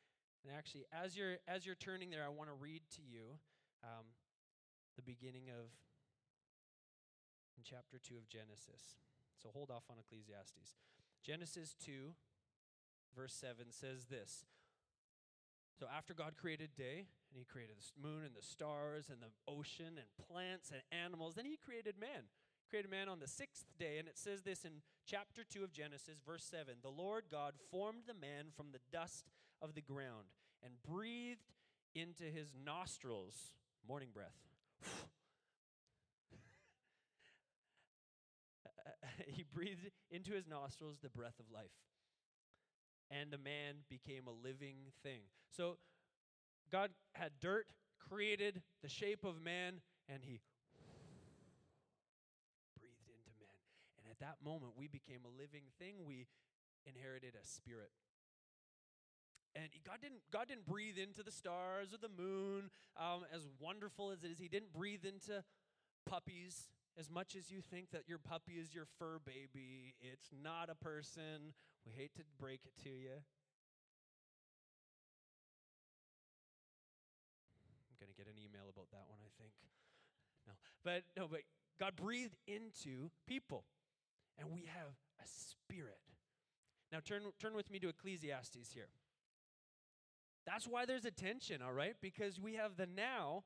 And 0.45 0.55
actually, 0.57 0.85
as 0.93 1.17
you're 1.17 1.37
as 1.47 1.67
you're 1.67 1.75
turning 1.75 2.11
there, 2.11 2.25
I 2.25 2.29
want 2.29 2.51
to 2.51 2.55
read 2.55 2.83
to 2.97 3.03
you 3.03 3.39
um, 3.83 4.07
the 4.97 5.03
beginning 5.03 5.49
of 5.49 5.73
in 7.57 7.65
chapter 7.65 7.99
two 7.99 8.17
of 8.17 8.29
Genesis. 8.29 8.99
So 9.43 9.51
hold 9.53 9.71
off 9.71 9.85
on 9.91 9.97
Ecclesiastes. 9.99 10.77
Genesis 11.25 11.75
two, 11.75 12.15
verse 13.15 13.35
seven 13.35 13.67
says 13.71 14.07
this. 14.07 14.45
So 15.79 15.87
after 15.87 16.13
God 16.13 16.35
created 16.37 16.71
day, 16.77 17.07
and 17.31 17.39
He 17.39 17.45
created 17.45 17.77
the 17.79 18.09
moon 18.09 18.25
and 18.25 18.35
the 18.35 18.43
stars 18.43 19.11
and 19.11 19.23
the 19.23 19.31
ocean 19.47 19.95
and 19.97 20.27
plants 20.29 20.73
and 20.73 20.83
animals, 20.91 21.35
then 21.35 21.45
He 21.45 21.57
created 21.57 21.95
man 22.01 22.27
created 22.69 22.91
man 22.91 23.09
on 23.09 23.19
the 23.19 23.27
sixth 23.27 23.65
day, 23.79 23.97
and 23.99 24.07
it 24.07 24.19
says 24.19 24.43
this 24.43 24.65
in 24.65 24.83
chapter 25.07 25.43
2 25.43 25.65
of 25.65 25.73
Genesis, 25.73 26.21
verse 26.25 26.45
7 26.45 26.75
The 26.83 26.91
Lord 26.91 27.25
God 27.31 27.55
formed 27.71 28.03
the 28.07 28.15
man 28.15 28.47
from 28.55 28.67
the 28.73 28.81
dust 28.93 29.25
of 29.63 29.75
the 29.75 29.81
ground 29.81 30.27
and 30.63 30.75
breathed 30.87 31.53
into 31.95 32.25
his 32.25 32.49
nostrils 32.65 33.35
morning 33.87 34.11
breath. 34.13 34.37
he 39.27 39.45
breathed 39.55 39.91
into 40.11 40.33
his 40.33 40.47
nostrils 40.47 40.99
the 41.03 41.09
breath 41.09 41.41
of 41.41 41.47
life. 41.53 41.71
And 43.11 43.31
the 43.31 43.39
man 43.39 43.87
became 43.89 44.27
a 44.27 44.47
living 44.47 44.93
thing. 45.03 45.23
So 45.51 45.79
God 46.71 46.91
had 47.15 47.33
dirt, 47.41 47.67
created 47.99 48.63
the 48.83 48.89
shape 48.89 49.25
of 49.25 49.41
man, 49.43 49.81
and 50.09 50.23
he 50.23 50.41
breathed 52.79 53.09
into 53.09 53.33
man. 53.41 53.57
And 53.99 54.11
at 54.11 54.19
that 54.21 54.37
moment, 54.45 54.73
we 54.77 54.89
became 54.89 55.21
a 55.25 55.41
living 55.41 55.65
thing. 55.79 56.05
We 56.07 56.27
inherited 56.87 57.35
a 57.35 57.47
spirit. 57.47 57.91
And 59.55 59.69
God 59.85 59.99
didn't, 60.03 60.21
God 60.31 60.49
didn't 60.49 60.67
breathe 60.67 60.99
into 60.99 61.23
the 61.23 61.33
stars 61.33 61.93
or 61.93 61.99
the 61.99 62.13
moon, 62.23 62.71
um, 62.97 63.25
as 63.35 63.49
wonderful 63.59 64.11
as 64.11 64.23
it 64.23 64.31
is. 64.31 64.39
He 64.39 64.49
didn't 64.49 64.73
breathe 64.73 65.05
into 65.05 65.43
puppies 66.07 66.69
as 66.99 67.11
much 67.11 67.35
as 67.37 67.51
you 67.51 67.61
think 67.61 67.91
that 67.93 68.03
your 68.09 68.19
puppy 68.19 68.53
is 68.53 68.75
your 68.75 68.87
fur 68.99 69.19
baby. 69.25 69.95
It's 70.01 70.29
not 70.43 70.69
a 70.71 70.75
person. 70.75 71.55
We 71.87 71.93
hate 71.93 72.15
to 72.17 72.23
break 72.39 72.61
it 72.65 72.73
to 72.85 72.91
you. 72.91 73.23
I'm 77.91 77.97
going 77.99 78.11
to 78.11 78.17
get 78.17 78.27
an 78.27 78.39
email 78.39 78.69
about 78.73 78.91
that 78.93 79.09
one, 79.09 79.19
I 79.23 79.31
think. 79.41 79.53
No. 80.47 80.55
But 80.85 81.05
no, 81.17 81.29
but 81.29 81.43
God 81.81 81.97
breathed 81.97 82.37
into 82.47 83.11
people 83.27 83.65
and 84.39 84.51
we 84.51 84.65
have 84.67 84.95
a 85.21 85.27
spirit. 85.27 86.01
Now 86.93 87.01
turn 87.05 87.23
turn 87.41 87.55
with 87.55 87.71
me 87.71 87.79
to 87.81 87.89
Ecclesiastes 87.89 88.73
here. 88.73 88.89
That's 90.47 90.67
why 90.67 90.87
there's 90.87 91.05
a 91.05 91.11
tension, 91.11 91.61
all 91.61 91.73
right? 91.75 91.95
Because 92.01 92.41
we 92.41 92.55
have 92.55 92.77
the 92.77 92.87
now, 92.87 93.45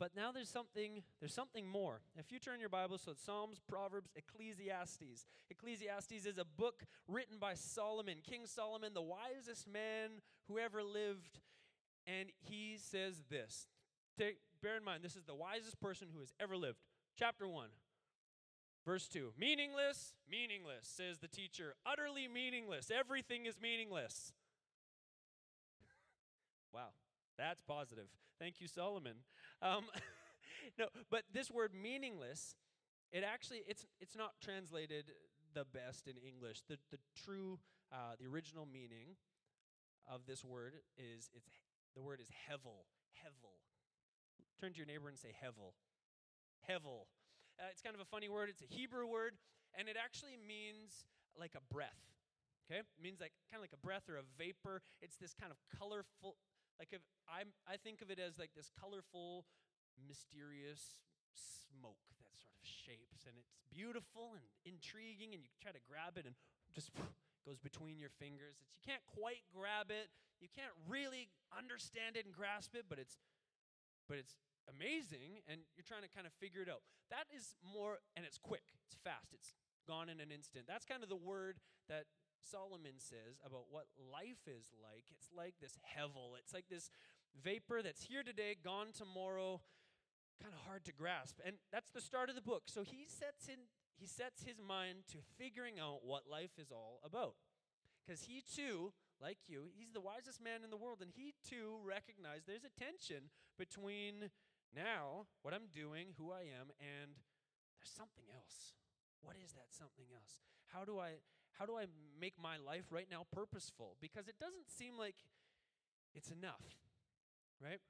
but 0.00 0.16
now 0.16 0.32
there's 0.32 0.48
something 0.48 1.02
there's 1.20 1.34
something 1.34 1.68
more. 1.68 2.00
If 2.16 2.32
you 2.32 2.38
turn 2.38 2.58
your 2.58 2.70
Bible, 2.70 2.96
so 2.96 3.12
it's 3.12 3.22
Psalms, 3.22 3.60
Proverbs, 3.68 4.10
Ecclesiastes. 4.16 5.26
Ecclesiastes 5.50 6.24
is 6.24 6.38
a 6.38 6.44
book 6.44 6.84
written 7.06 7.36
by 7.38 7.52
Solomon, 7.52 8.16
King 8.26 8.46
Solomon, 8.46 8.94
the 8.94 9.02
wisest 9.02 9.68
man 9.68 10.22
who 10.48 10.58
ever 10.58 10.82
lived, 10.82 11.40
and 12.06 12.30
he 12.40 12.78
says 12.80 13.22
this. 13.28 13.68
Take, 14.18 14.38
bear 14.62 14.78
in 14.78 14.84
mind, 14.84 15.04
this 15.04 15.16
is 15.16 15.24
the 15.24 15.34
wisest 15.34 15.78
person 15.80 16.08
who 16.12 16.20
has 16.20 16.32
ever 16.40 16.56
lived. 16.56 16.78
Chapter 17.18 17.46
1. 17.46 17.68
Verse 18.86 19.06
2 19.06 19.34
Meaningless, 19.38 20.14
meaningless, 20.30 20.88
says 20.88 21.18
the 21.18 21.28
teacher. 21.28 21.74
Utterly 21.84 22.26
meaningless. 22.26 22.90
Everything 22.90 23.44
is 23.44 23.60
meaningless. 23.60 24.32
wow, 26.74 26.88
that's 27.36 27.60
positive. 27.60 28.06
Thank 28.40 28.62
you, 28.62 28.68
Solomon. 28.68 29.16
Um, 29.62 29.84
no, 30.78 30.86
but 31.10 31.24
this 31.32 31.50
word 31.50 31.72
meaningless, 31.74 32.54
it 33.12 33.24
actually 33.24 33.62
it's 33.66 33.86
it's 34.00 34.16
not 34.16 34.32
translated 34.40 35.12
the 35.54 35.64
best 35.64 36.06
in 36.06 36.16
English. 36.16 36.62
The 36.68 36.78
the 36.90 36.98
true 37.24 37.58
uh, 37.92 38.16
the 38.18 38.26
original 38.26 38.66
meaning 38.66 39.16
of 40.08 40.26
this 40.26 40.44
word 40.44 40.74
is 40.96 41.30
it's 41.34 41.50
the 41.94 42.02
word 42.02 42.20
is 42.20 42.28
hevel. 42.48 42.86
Hevel. 43.18 43.58
Turn 44.60 44.72
to 44.72 44.78
your 44.78 44.86
neighbor 44.86 45.08
and 45.08 45.18
say 45.18 45.34
hevel. 45.34 45.74
Hevel. 46.68 47.08
Uh, 47.58 47.68
it's 47.70 47.82
kind 47.82 47.94
of 47.94 48.00
a 48.00 48.08
funny 48.08 48.28
word. 48.28 48.48
It's 48.48 48.62
a 48.62 48.68
Hebrew 48.68 49.06
word, 49.06 49.36
and 49.76 49.88
it 49.88 49.96
actually 49.96 50.36
means 50.36 51.04
like 51.38 51.52
a 51.56 51.64
breath. 51.72 52.00
Okay, 52.70 52.80
it 52.80 53.02
means 53.02 53.20
like 53.20 53.32
kind 53.50 53.58
of 53.58 53.64
like 53.66 53.74
a 53.74 53.82
breath 53.82 54.08
or 54.08 54.16
a 54.16 54.26
vapor. 54.38 54.82
It's 55.02 55.16
this 55.16 55.34
kind 55.34 55.50
of 55.50 55.58
colorful. 55.76 56.36
Like 56.80 56.96
if 56.96 57.04
I'm, 57.28 57.52
I 57.68 57.76
think 57.76 58.00
of 58.00 58.08
it 58.08 58.16
as 58.16 58.40
like 58.40 58.56
this 58.56 58.72
colorful, 58.72 59.44
mysterious 60.00 60.96
smoke 61.36 62.00
that 62.16 62.32
sort 62.40 62.56
of 62.56 62.64
shapes, 62.64 63.28
and 63.28 63.36
it's 63.36 63.52
beautiful 63.68 64.32
and 64.32 64.48
intriguing, 64.64 65.36
and 65.36 65.44
you 65.44 65.52
try 65.60 65.76
to 65.76 65.84
grab 65.84 66.16
it 66.16 66.24
and 66.24 66.32
just 66.72 66.88
goes 67.46 67.60
between 67.60 68.00
your 68.00 68.08
fingers. 68.16 68.56
It's, 68.64 68.72
you 68.72 68.80
can't 68.80 69.04
quite 69.04 69.44
grab 69.52 69.92
it. 69.92 70.08
You 70.40 70.48
can't 70.48 70.72
really 70.88 71.28
understand 71.52 72.16
it 72.16 72.24
and 72.24 72.32
grasp 72.32 72.72
it, 72.72 72.88
but 72.88 72.96
it's 72.96 73.20
but 74.08 74.16
it's 74.16 74.40
amazing 74.66 75.44
and 75.46 75.60
you're 75.76 75.86
trying 75.86 76.02
to 76.02 76.10
kind 76.10 76.24
of 76.26 76.32
figure 76.40 76.64
it 76.64 76.72
out. 76.72 76.82
That 77.12 77.28
is 77.30 77.54
more, 77.60 78.02
and 78.16 78.24
it's 78.24 78.38
quick, 78.38 78.64
it's 78.88 78.96
fast, 79.04 79.36
it's 79.36 79.54
gone 79.86 80.08
in 80.08 80.18
an 80.18 80.32
instant. 80.32 80.66
That's 80.66 80.88
kind 80.88 81.02
of 81.02 81.12
the 81.12 81.20
word 81.20 81.60
that 81.86 82.10
Solomon 82.42 82.98
says 82.98 83.38
about 83.44 83.66
what 83.70 83.86
life 83.96 84.46
is 84.46 84.72
like. 84.82 85.04
It's 85.10 85.28
like 85.34 85.54
this 85.60 85.78
hevel, 85.96 86.38
it's 86.38 86.54
like 86.54 86.68
this 86.68 86.90
vapor 87.42 87.82
that's 87.82 88.04
here 88.04 88.22
today, 88.22 88.56
gone 88.62 88.92
tomorrow, 88.96 89.60
kind 90.42 90.54
of 90.54 90.60
hard 90.66 90.84
to 90.84 90.92
grasp. 90.92 91.38
And 91.44 91.56
that's 91.72 91.90
the 91.90 92.00
start 92.00 92.28
of 92.28 92.34
the 92.34 92.42
book. 92.42 92.64
So 92.66 92.82
he 92.82 93.06
sets 93.06 93.48
in 93.48 93.68
he 94.00 94.06
sets 94.06 94.42
his 94.42 94.56
mind 94.56 95.04
to 95.12 95.18
figuring 95.36 95.76
out 95.78 96.00
what 96.08 96.24
life 96.24 96.56
is 96.56 96.72
all 96.72 97.04
about. 97.04 97.36
Because 98.00 98.24
he 98.24 98.40
too, 98.40 98.96
like 99.20 99.36
you, 99.46 99.68
he's 99.76 99.92
the 99.92 100.00
wisest 100.00 100.40
man 100.40 100.64
in 100.64 100.70
the 100.72 100.80
world, 100.80 101.04
and 101.04 101.12
he 101.12 101.34
too 101.44 101.76
recognized 101.84 102.48
there's 102.48 102.64
a 102.64 102.72
tension 102.72 103.28
between 103.58 104.32
now, 104.72 105.28
what 105.42 105.52
I'm 105.52 105.68
doing, 105.68 106.16
who 106.16 106.32
I 106.32 106.48
am, 106.48 106.72
and 106.80 107.12
there's 107.76 107.92
something 107.92 108.24
else. 108.32 108.72
What 109.20 109.36
is 109.36 109.52
that 109.52 109.68
something 109.68 110.08
else? 110.16 110.40
How 110.72 110.88
do 110.88 110.98
I 110.98 111.20
how 111.58 111.66
do 111.66 111.76
I 111.76 111.86
make 112.18 112.34
my 112.40 112.56
life 112.56 112.90
right 112.90 113.08
now 113.10 113.26
purposeful? 113.32 113.96
Because 114.00 114.28
it 114.28 114.38
doesn't 114.38 114.70
seem 114.70 114.96
like 114.98 115.16
it's 116.14 116.30
enough. 116.30 116.64
Right? 117.60 117.80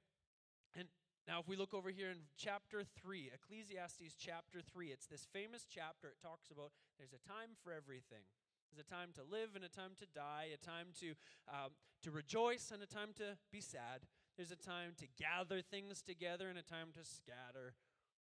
And 0.75 0.87
now 1.27 1.39
if 1.39 1.47
we 1.47 1.55
look 1.55 1.73
over 1.73 1.89
here 1.89 2.09
in 2.09 2.27
chapter 2.37 2.83
3, 2.83 3.31
Ecclesiastes 3.33 4.15
chapter 4.19 4.59
3, 4.61 4.87
it's 4.87 5.07
this 5.07 5.27
famous 5.31 5.65
chapter 5.69 6.09
it 6.09 6.21
talks 6.21 6.51
about 6.51 6.71
there's 6.97 7.13
a 7.13 7.27
time 7.27 7.55
for 7.63 7.71
everything. 7.71 8.27
There's 8.71 8.85
a 8.85 8.89
time 8.89 9.09
to 9.15 9.23
live 9.23 9.55
and 9.55 9.65
a 9.65 9.69
time 9.69 9.99
to 9.99 10.05
die, 10.15 10.47
a 10.53 10.57
time 10.57 10.95
to 11.01 11.11
um, 11.51 11.75
to 12.03 12.11
rejoice 12.11 12.71
and 12.71 12.81
a 12.81 12.87
time 12.87 13.11
to 13.17 13.37
be 13.51 13.59
sad. 13.59 14.07
There's 14.37 14.51
a 14.51 14.55
time 14.55 14.95
to 14.97 15.07
gather 15.19 15.61
things 15.61 16.01
together 16.01 16.47
and 16.47 16.57
a 16.57 16.63
time 16.63 16.95
to 16.95 17.03
scatter. 17.03 17.75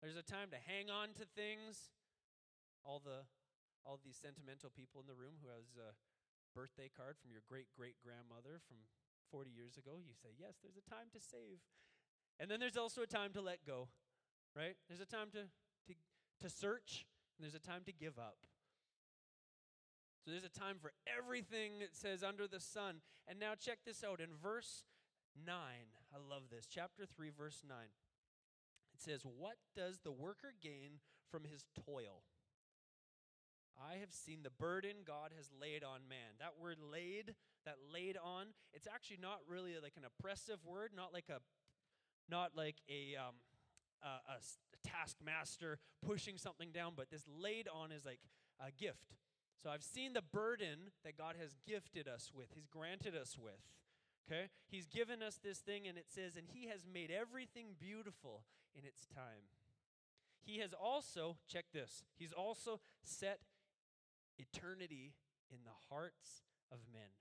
There's 0.02 0.16
a 0.16 0.24
time 0.24 0.48
to 0.50 0.56
hang 0.56 0.88
on 0.88 1.12
to 1.20 1.24
things. 1.36 1.90
All 2.84 3.02
the 3.04 3.28
all 3.84 3.98
these 4.02 4.16
sentimental 4.16 4.70
people 4.70 5.00
in 5.00 5.06
the 5.06 5.16
room 5.16 5.40
who 5.42 5.48
has 5.48 5.76
a 5.76 5.96
birthday 6.54 6.90
card 6.90 7.16
from 7.18 7.30
your 7.30 7.42
great 7.48 7.70
great 7.76 7.96
grandmother 8.02 8.60
from 8.66 8.84
40 9.30 9.50
years 9.50 9.78
ago, 9.78 10.02
you 10.02 10.14
say, 10.14 10.34
"Yes, 10.36 10.58
there's 10.62 10.76
a 10.76 10.84
time 10.88 11.10
to 11.12 11.20
save." 11.20 11.62
And 12.38 12.50
then 12.50 12.58
there's 12.58 12.76
also 12.76 13.02
a 13.02 13.06
time 13.06 13.32
to 13.34 13.40
let 13.40 13.64
go. 13.64 13.88
Right? 14.54 14.76
There's 14.88 15.00
a 15.00 15.06
time 15.06 15.30
to 15.32 15.48
to 15.86 15.94
to 16.40 16.48
search 16.50 17.06
and 17.40 17.44
there's 17.44 17.54
a 17.54 17.66
time 17.66 17.84
to 17.86 17.92
give 17.92 18.18
up. 18.18 18.36
So 20.24 20.30
there's 20.30 20.44
a 20.44 20.52
time 20.52 20.76
for 20.78 20.92
everything 21.08 21.80
it 21.80 21.96
says 21.96 22.22
under 22.22 22.46
the 22.46 22.60
sun. 22.60 23.00
And 23.26 23.40
now 23.40 23.54
check 23.58 23.78
this 23.86 24.04
out 24.04 24.20
in 24.20 24.28
verse 24.36 24.84
9. 25.46 25.54
I 26.12 26.18
love 26.18 26.50
this. 26.50 26.66
Chapter 26.66 27.06
3, 27.06 27.30
verse 27.30 27.62
9. 27.66 27.78
It 28.94 29.00
says, 29.00 29.22
What 29.24 29.56
does 29.74 30.00
the 30.04 30.12
worker 30.12 30.52
gain 30.60 31.00
from 31.30 31.44
his 31.44 31.64
toil? 31.86 32.24
I 33.80 33.96
have 33.98 34.12
seen 34.12 34.40
the 34.42 34.50
burden 34.50 35.02
God 35.06 35.30
has 35.36 35.50
laid 35.60 35.82
on 35.82 36.08
man. 36.08 36.38
That 36.38 36.54
word 36.60 36.76
laid, 36.80 37.34
that 37.64 37.76
laid 37.92 38.16
on, 38.22 38.46
it's 38.72 38.86
actually 38.86 39.18
not 39.20 39.38
really 39.48 39.74
like 39.82 39.94
an 39.96 40.04
oppressive 40.04 40.58
word, 40.64 40.90
not 40.94 41.12
like 41.12 41.28
a 41.28 41.40
not 42.30 42.52
like 42.56 42.76
a 42.88 43.16
um, 43.16 43.34
a, 44.02 44.36
a 44.36 44.88
taskmaster 44.88 45.78
pushing 46.04 46.36
something 46.36 46.70
down, 46.72 46.92
but 46.96 47.10
this 47.10 47.24
laid 47.28 47.68
on 47.68 47.92
is 47.92 48.04
like 48.04 48.20
a 48.60 48.70
gift. 48.70 49.16
So 49.62 49.70
I've 49.70 49.82
seen 49.82 50.12
the 50.14 50.22
burden 50.22 50.90
that 51.04 51.18
God 51.18 51.34
has 51.40 51.54
gifted 51.66 52.08
us 52.08 52.30
with, 52.34 52.48
He's 52.54 52.66
granted 52.66 53.14
us 53.14 53.36
with 53.38 53.60
Okay? 54.30 54.48
He's 54.68 54.86
given 54.86 55.22
us 55.22 55.38
this 55.42 55.58
thing, 55.58 55.86
and 55.88 55.98
it 55.98 56.06
says, 56.08 56.36
and 56.36 56.46
He 56.52 56.68
has 56.68 56.86
made 56.90 57.10
everything 57.10 57.74
beautiful 57.78 58.44
in 58.74 58.84
its 58.84 59.06
time. 59.06 59.50
He 60.40 60.58
has 60.58 60.72
also, 60.72 61.36
check 61.48 61.66
this, 61.72 62.04
He's 62.16 62.32
also 62.32 62.80
set 63.02 63.40
eternity 64.40 65.14
in 65.52 65.58
the 65.64 65.94
hearts 65.94 66.42
of 66.72 66.78
men, 66.92 67.12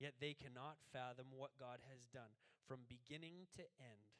yet 0.00 0.14
they 0.20 0.34
cannot 0.34 0.76
fathom 0.92 1.26
what 1.36 1.58
God 1.58 1.78
has 1.90 2.06
done 2.12 2.34
from 2.66 2.88
beginning 2.88 3.46
to 3.56 3.62
end. 3.78 4.10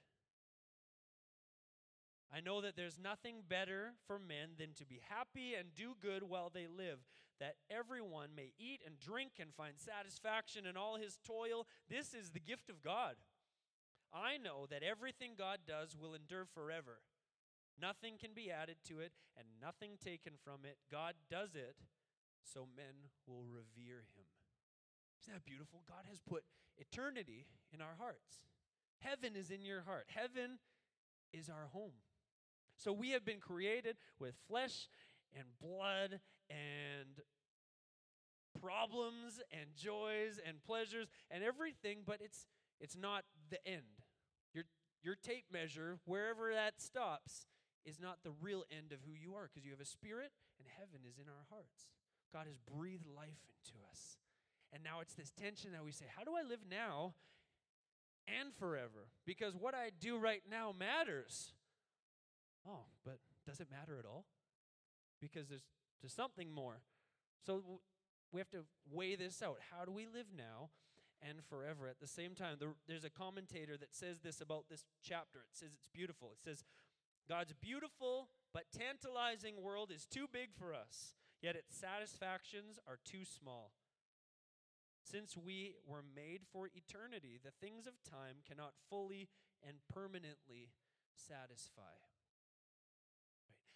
I 2.33 2.40
know 2.40 2.61
that 2.61 2.76
there's 2.76 2.99
nothing 2.99 3.37
better 3.49 3.95
for 4.07 4.18
men 4.18 4.50
than 4.59 4.75
to 4.75 4.85
be 4.85 5.00
happy 5.09 5.54
and 5.59 5.75
do 5.75 5.95
good 6.00 6.23
while 6.23 6.50
they 6.52 6.66
live, 6.66 6.99
that 7.40 7.57
everyone 7.71 8.30
may 8.37 8.52
eat 8.59 8.83
and 8.85 9.00
drink 9.00 9.33
and 9.40 9.54
find 9.54 9.75
satisfaction 9.78 10.66
in 10.66 10.76
all 10.76 10.97
his 10.97 11.18
toil. 11.26 11.66
This 11.88 12.12
is 12.12 12.30
the 12.30 12.40
gift 12.40 12.68
of 12.68 12.83
God. 12.83 13.16
I 14.12 14.37
know 14.37 14.66
that 14.71 14.83
everything 14.83 15.33
God 15.38 15.61
does 15.66 15.97
will 15.97 16.14
endure 16.14 16.45
forever. 16.45 17.00
Nothing 17.80 18.14
can 18.18 18.33
be 18.35 18.50
added 18.50 18.76
to 18.88 18.99
it 18.99 19.12
and 19.37 19.47
nothing 19.62 19.92
taken 20.02 20.33
from 20.42 20.64
it. 20.64 20.76
God 20.90 21.14
does 21.30 21.54
it 21.54 21.76
so 22.52 22.67
men 22.76 23.11
will 23.26 23.45
revere 23.45 24.05
him. 24.17 24.26
Isn't 25.23 25.35
that 25.35 25.45
beautiful? 25.45 25.83
God 25.88 26.07
has 26.09 26.21
put 26.21 26.45
eternity 26.78 27.47
in 27.73 27.81
our 27.81 27.97
hearts. 27.99 28.43
Heaven 29.00 29.37
is 29.37 29.50
in 29.50 29.64
your 29.64 29.83
heart. 29.83 30.07
Heaven 30.09 30.59
is 31.33 31.49
our 31.49 31.69
home. 31.73 31.99
So 32.76 32.93
we 32.93 33.11
have 33.11 33.25
been 33.25 33.40
created 33.40 33.97
with 34.19 34.35
flesh 34.49 34.88
and 35.35 35.45
blood 35.61 36.21
and 36.49 37.21
problems 38.61 39.40
and 39.52 39.71
joys 39.76 40.40
and 40.45 40.62
pleasures 40.62 41.09
and 41.31 41.45
everything, 41.45 41.99
but 42.07 42.21
it's 42.21 42.47
it's 42.81 42.97
not 42.97 43.25
the 43.50 43.59
end. 43.67 44.02
Your 44.55 44.64
your 45.02 45.17
tape 45.17 45.47
measure, 45.52 45.99
wherever 46.05 46.52
that 46.52 46.81
stops, 46.81 47.47
is 47.85 48.00
not 48.00 48.19
the 48.23 48.33
real 48.40 48.64
end 48.71 48.93
of 48.93 49.00
who 49.05 49.12
you 49.12 49.35
are 49.35 49.49
because 49.49 49.64
you 49.64 49.73
have 49.73 49.81
a 49.81 49.85
spirit 49.85 50.31
and 50.59 50.69
heaven 50.78 51.00
is 51.09 51.19
in 51.19 51.28
our 51.28 51.47
hearts. 51.50 51.88
God 52.32 52.47
has 52.47 52.58
breathed 52.58 53.06
life 53.06 53.40
into 53.49 53.78
us. 53.90 54.18
And 54.73 54.82
now 54.85 55.00
it's 55.00 55.14
this 55.14 55.30
tension 55.30 55.73
that 55.73 55.85
we 55.85 55.92
say, 55.92 56.04
how 56.16 56.25
do 56.25 56.32
I 56.37 56.47
live 56.47 56.61
now 56.70 57.14
and 58.26 58.52
forever? 58.54 59.08
Because 59.25 59.54
what 59.56 59.75
I 59.75 59.90
do 59.99 60.18
right 60.18 60.42
now 60.50 60.75
matters. 60.78 61.52
Oh, 62.68 62.85
but 63.04 63.18
does 63.47 63.61
it 63.61 63.68
matter 63.70 63.99
at 63.99 64.04
all? 64.04 64.26
Because 65.20 65.49
there's, 65.49 65.64
there's 66.02 66.12
something 66.12 66.52
more. 66.52 66.82
So 67.47 67.62
we 68.30 68.40
have 68.40 68.50
to 68.50 68.64
weigh 68.92 69.16
this 69.16 69.42
out. 69.42 69.58
How 69.75 69.85
do 69.85 69.92
we 69.92 70.04
live 70.06 70.26
now 70.37 70.68
and 71.26 71.38
forever 71.49 71.88
at 71.88 71.99
the 71.99 72.06
same 72.06 72.35
time? 72.35 72.56
There, 72.58 72.75
there's 72.87 73.04
a 73.04 73.11
commentator 73.11 73.76
that 73.78 73.94
says 73.94 74.20
this 74.20 74.40
about 74.40 74.64
this 74.68 74.85
chapter. 75.02 75.38
It 75.50 75.56
says 75.56 75.70
it's 75.75 75.88
beautiful. 75.88 76.32
It 76.32 76.44
says, 76.44 76.64
God's 77.26 77.54
beautiful 77.54 78.28
but 78.52 78.64
tantalizing 78.76 79.62
world 79.62 79.90
is 79.94 80.06
too 80.06 80.26
big 80.32 80.49
for 80.58 80.75
us, 80.75 81.14
yet 81.42 81.57
its 81.57 81.76
satisfactions 81.76 82.78
are 82.87 82.99
too 83.04 83.25
small. 83.25 83.73
Since 85.02 85.37
we 85.37 85.76
were 85.87 86.02
made 86.02 86.42
for 86.52 86.68
eternity, 86.75 87.40
the 87.42 87.57
things 87.64 87.87
of 87.87 87.95
time 88.04 88.45
cannot 88.47 88.73
fully 88.90 89.28
and 89.66 89.78
permanently 89.92 90.71
satisfy. 91.16 91.97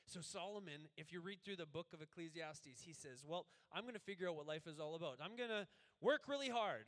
So, 0.07 0.21
Solomon, 0.21 0.89
if 0.97 1.11
you 1.11 1.23
read 1.23 1.39
through 1.43 1.57
the 1.57 1.67
book 1.67 1.87
of 1.95 2.03
Ecclesiastes, 2.03 2.83
he 2.85 2.93
says, 2.93 3.25
Well, 3.27 3.47
I'm 3.73 3.85
going 3.85 3.95
to 3.95 4.01
figure 4.01 4.29
out 4.29 4.37
what 4.37 4.47
life 4.47 4.67
is 4.67 4.79
all 4.79 4.95
about. 4.95 5.19
I'm 5.25 5.37
going 5.37 5.49
to 5.49 5.67
work 6.03 6.23
really 6.29 6.51
hard. 6.51 6.85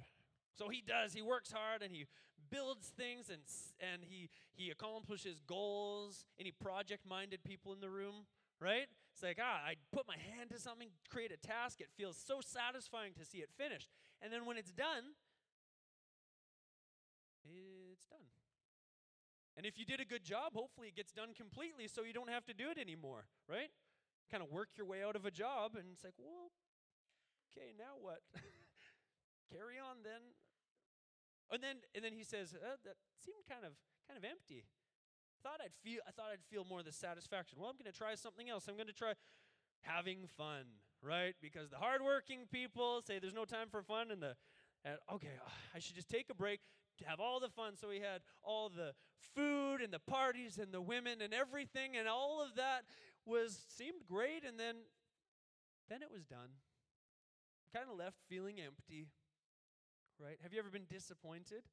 So 0.57 0.69
he 0.69 0.83
does. 0.87 1.12
He 1.14 1.23
works 1.23 1.50
hard 1.50 1.83
and 1.83 1.90
he 1.90 2.07
builds 2.50 2.88
things 2.88 3.31
and, 3.31 3.40
and 3.81 4.02
he, 4.04 4.28
he 4.54 4.71
accomplishes 4.71 5.40
goals. 5.47 6.25
Any 6.38 6.52
project 6.52 7.07
minded 7.09 7.42
people 7.44 7.72
in 7.72 7.81
the 7.81 7.90
room, 7.90 8.27
right? 8.61 8.87
It's 9.14 9.22
like, 9.22 9.38
ah, 9.40 9.62
I 9.62 9.79
put 9.94 10.11
my 10.11 10.18
hand 10.18 10.50
to 10.50 10.59
something, 10.59 10.90
create 11.09 11.31
a 11.31 11.38
task. 11.38 11.81
It 11.81 11.87
feels 11.96 12.18
so 12.18 12.42
satisfying 12.42 13.14
to 13.14 13.24
see 13.24 13.38
it 13.38 13.48
finished. 13.57 13.88
And 14.20 14.33
then 14.33 14.44
when 14.44 14.59
it's 14.59 14.72
done, 14.74 15.14
it's 17.46 18.07
done. 18.11 18.27
And 19.57 19.64
if 19.64 19.79
you 19.79 19.87
did 19.87 20.00
a 20.00 20.05
good 20.05 20.24
job, 20.24 20.50
hopefully 20.59 20.88
it 20.88 20.96
gets 20.96 21.12
done 21.12 21.31
completely 21.31 21.87
so 21.87 22.03
you 22.03 22.12
don't 22.12 22.29
have 22.29 22.44
to 22.46 22.55
do 22.55 22.70
it 22.74 22.79
anymore, 22.79 23.31
right? 23.48 23.70
Kind 24.33 24.42
of 24.42 24.50
work 24.50 24.74
your 24.74 24.87
way 24.87 25.05
out 25.07 25.14
of 25.14 25.24
a 25.24 25.31
job 25.31 25.79
and 25.79 25.87
it's 25.94 26.03
like, 26.03 26.18
well, 26.18 26.50
okay, 27.55 27.70
now 27.79 27.94
what? 28.03 28.18
Carry 29.55 29.79
on 29.79 30.03
then. 30.03 30.35
And 31.53 31.62
then 31.62 31.87
and 31.94 32.03
then 32.03 32.18
he 32.18 32.24
says, 32.24 32.50
uh, 32.59 32.83
that 32.83 32.98
seemed 33.22 33.46
kind 33.46 33.62
of 33.62 33.79
kind 34.11 34.18
of 34.18 34.24
empty. 34.27 34.66
Thought 35.44 35.61
I'd 35.62 35.76
feel 35.85 36.00
I 36.09 36.11
thought 36.11 36.33
I'd 36.33 36.42
feel 36.50 36.64
more 36.64 36.78
of 36.78 36.87
the 36.87 36.92
satisfaction. 36.92 37.59
Well, 37.61 37.68
I'm 37.68 37.76
going 37.76 37.92
to 37.92 37.96
try 37.96 38.14
something 38.14 38.48
else. 38.48 38.66
I'm 38.66 38.76
going 38.76 38.88
to 38.88 38.94
try 38.94 39.12
having 39.83 40.26
fun, 40.38 40.64
right? 41.02 41.35
Because 41.42 41.68
the 41.68 41.76
hardworking 41.76 42.48
people 42.50 43.02
say 43.07 43.18
there's 43.18 43.35
no 43.35 43.44
time 43.44 43.68
for 43.70 43.83
fun 43.83 44.11
and 44.11 44.22
the 44.22 44.35
and, 44.87 44.96
okay, 45.12 45.37
I 45.74 45.78
should 45.78 45.96
just 45.96 46.09
take 46.09 46.28
a 46.30 46.35
break, 46.35 46.61
to 46.98 47.04
have 47.07 47.20
all 47.20 47.40
the 47.40 47.48
fun. 47.48 47.76
So 47.76 47.88
we 47.88 48.00
had 48.00 48.20
all 48.42 48.68
the 48.68 48.92
food 49.35 49.80
and 49.80 49.92
the 49.92 49.98
parties 49.98 50.59
and 50.59 50.72
the 50.72 50.80
women 50.80 51.20
and 51.20 51.33
everything, 51.35 51.96
and 51.96 52.09
all 52.09 52.42
of 52.42 52.57
that 52.57 52.85
was 53.26 53.59
seemed 53.68 54.07
great, 54.09 54.44
and 54.46 54.59
then 54.59 54.76
then 55.88 56.02
it 56.02 56.09
was 56.11 56.24
done. 56.24 56.61
Kind 57.72 57.87
of 57.90 57.98
left 57.98 58.16
feeling 58.28 58.61
empty. 58.61 59.09
Right? 60.18 60.38
Have 60.42 60.52
you 60.52 60.59
ever 60.59 60.70
been 60.70 60.87
disappointed? 60.88 61.64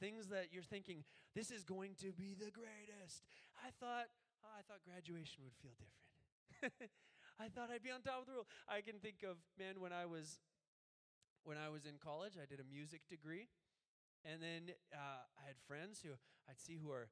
Things 0.00 0.28
that 0.28 0.48
you're 0.50 0.66
thinking, 0.66 1.04
this 1.36 1.50
is 1.50 1.62
going 1.62 1.94
to 2.00 2.12
be 2.12 2.34
the 2.34 2.50
greatest. 2.50 3.22
I 3.60 3.68
thought, 3.78 4.08
oh, 4.42 4.52
I 4.56 4.64
thought 4.64 4.80
graduation 4.82 5.44
would 5.44 5.54
feel 5.60 5.76
different. 5.76 6.90
I 7.40 7.48
thought 7.48 7.70
I'd 7.70 7.84
be 7.84 7.92
on 7.92 8.02
top 8.02 8.20
of 8.20 8.26
the 8.26 8.32
world. 8.32 8.50
I 8.68 8.80
can 8.80 8.98
think 8.98 9.22
of, 9.22 9.36
man, 9.58 9.80
when 9.80 9.92
I 9.92 10.06
was 10.06 10.40
when 11.44 11.56
I 11.56 11.68
was 11.72 11.86
in 11.86 11.96
college, 11.96 12.36
I 12.36 12.44
did 12.44 12.60
a 12.60 12.68
music 12.68 13.00
degree. 13.08 13.48
And 14.24 14.42
then 14.42 14.76
uh, 14.92 15.24
I 15.40 15.46
had 15.46 15.56
friends 15.66 16.00
who 16.04 16.10
I'd 16.48 16.60
see 16.60 16.76
who 16.76 16.92
are 16.92 17.08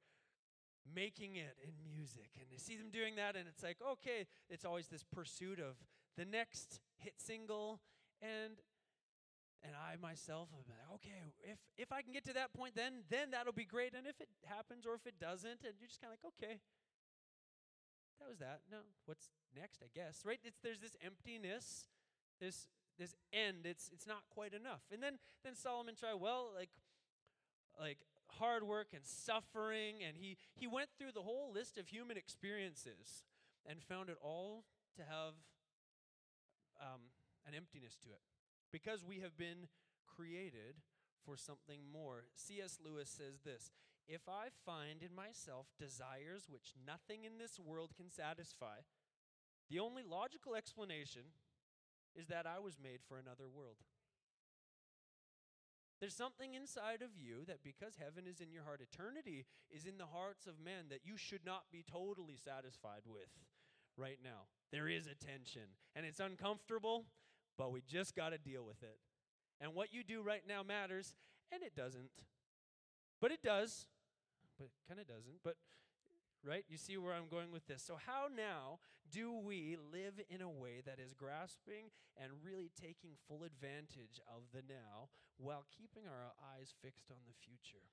making 0.85 1.37
it 1.37 1.57
in 1.65 1.73
music. 1.85 2.29
And 2.37 2.45
I 2.53 2.59
see 2.59 2.77
them 2.77 2.91
doing 2.93 3.17
that, 3.17 3.37
and 3.37 3.49
it's 3.49 3.63
like, 3.63 3.79
okay, 3.81 4.27
it's 4.49 4.65
always 4.65 4.89
this 4.89 5.05
pursuit 5.05 5.59
of 5.59 5.77
the 6.17 6.25
next 6.25 6.81
hit 6.99 7.15
single. 7.17 7.81
And 8.21 8.61
and 9.63 9.75
I 9.75 9.97
myself 10.01 10.49
have 10.55 10.67
been 10.67 10.79
like, 10.79 10.95
okay, 11.03 11.19
if 11.43 11.59
if 11.77 11.91
I 11.93 12.03
can 12.03 12.13
get 12.13 12.25
to 12.27 12.35
that 12.35 12.53
point, 12.55 12.75
then 12.75 13.03
then 13.11 13.31
that'll 13.31 13.57
be 13.57 13.65
great. 13.67 13.95
And 13.95 14.07
if 14.07 14.21
it 14.21 14.29
happens 14.47 14.87
or 14.87 14.95
if 14.95 15.07
it 15.07 15.19
doesn't, 15.21 15.67
and 15.67 15.75
you're 15.79 15.89
just 15.89 16.01
kind 16.01 16.13
of 16.13 16.19
like, 16.19 16.27
okay, 16.39 16.61
that 18.21 18.29
was 18.29 18.39
that. 18.39 18.61
No, 18.71 18.79
what's 19.07 19.31
next? 19.55 19.83
I 19.83 19.91
guess 19.95 20.23
right. 20.25 20.41
It's 20.45 20.59
there's 20.63 20.81
this 20.81 20.97
emptiness, 21.05 21.89
this 22.41 22.69
this 22.99 23.15
end. 23.33 23.67
It's 23.67 23.91
it's 23.93 24.07
not 24.07 24.23
quite 24.31 24.55
enough. 24.55 24.83
And 24.93 25.03
then 25.03 25.19
then 25.45 25.55
Solomon 25.55 25.95
tried. 25.95 26.21
Well, 26.21 26.51
like 26.55 26.71
like 27.79 27.99
hard 28.39 28.63
work 28.63 28.89
and 28.93 29.05
suffering 29.05 29.97
and 30.07 30.17
he 30.17 30.37
he 30.55 30.67
went 30.67 30.91
through 30.99 31.13
the 31.13 31.23
whole 31.23 31.51
list 31.53 31.79
of 31.79 31.89
human 31.89 32.17
experiences 32.17 33.25
and 33.65 33.83
found 33.83 34.09
it 34.09 34.17
all 34.21 34.65
to 34.97 35.03
have 35.03 35.35
um, 36.81 37.01
an 37.47 37.55
emptiness 37.55 37.97
to 38.03 38.09
it 38.11 38.21
because 38.73 39.05
we 39.05 39.21
have 39.21 39.37
been 39.37 39.69
created 40.07 40.83
for 41.25 41.37
something 41.37 41.81
more 41.93 42.25
cs 42.35 42.79
lewis 42.85 43.11
says 43.11 43.41
this 43.45 43.71
if 44.07 44.23
i 44.29 44.49
find 44.65 45.03
in 45.03 45.15
myself 45.15 45.67
desires 45.79 46.49
which 46.49 46.75
nothing 46.87 47.25
in 47.25 47.39
this 47.39 47.59
world 47.59 47.91
can 47.97 48.11
satisfy 48.11 48.81
the 49.71 49.79
only 49.79 50.03
logical 50.03 50.55
explanation 50.55 51.23
is 52.15 52.27
that 52.27 52.47
i 52.47 52.59
was 52.59 52.79
made 52.83 53.01
for 53.07 53.19
another 53.19 53.49
world 53.49 53.77
there's 56.01 56.15
something 56.15 56.55
inside 56.55 57.03
of 57.03 57.11
you 57.19 57.45
that 57.47 57.65
because 57.65 57.97
heaven 57.99 58.25
is 58.29 58.41
in 58.41 58.53
your 58.53 58.63
heart, 58.63 58.81
eternity 58.81 59.47
is 59.69 59.85
in 59.85 59.99
the 59.99 60.07
hearts 60.07 60.47
of 60.47 60.61
men 60.63 60.87
that 60.91 61.05
you 61.05 61.17
should 61.17 61.45
not 61.45 61.65
be 61.73 61.85
totally 61.91 62.37
satisfied 62.37 63.03
with 63.05 63.35
right 63.97 64.19
now. 64.23 64.47
There 64.71 64.89
is 64.89 65.09
a 65.09 65.19
tension, 65.19 65.75
and 65.97 66.07
it's 66.07 66.21
uncomfortable, 66.21 67.07
but 67.59 67.73
we 67.73 67.83
just 67.87 68.15
got 68.15 68.31
to 68.31 68.39
deal 68.39 68.65
with 68.65 68.83
it. 68.83 68.99
And 69.61 69.75
what 69.75 69.93
you 69.93 70.05
do 70.05 70.23
right 70.23 70.43
now 70.47 70.63
matters, 70.63 71.15
and 71.53 71.63
it 71.63 71.75
doesn't. 71.75 72.11
But 73.21 73.33
it 73.33 73.43
does, 73.43 73.87
but 74.57 74.69
kind 74.87 75.01
of 75.01 75.09
doesn't. 75.09 75.43
But 75.43 75.57
right? 76.47 76.65
You 76.69 76.79
see 76.79 76.97
where 76.97 77.15
I'm 77.15 77.29
going 77.29 77.51
with 77.53 77.67
this. 77.67 77.83
So, 77.83 77.99
how 77.99 78.31
now 78.31 78.79
do 79.11 79.33
we 79.33 79.77
live 79.93 80.21
in 80.31 80.43
a 80.43 80.51
way 80.51 80.83
that 80.87 81.01
is 81.01 81.15
grasping 81.15 81.91
and 82.15 82.31
really 82.45 82.71
taking 82.79 83.19
full 83.27 83.43
advantage 83.43 84.21
of 84.29 84.47
the 84.53 84.63
now 84.63 85.09
while 85.39 85.67
keeping 85.75 86.05
our 86.07 86.35
eyes 86.39 86.75
fixed 86.83 87.11
on 87.11 87.27
the 87.27 87.35
future? 87.35 87.91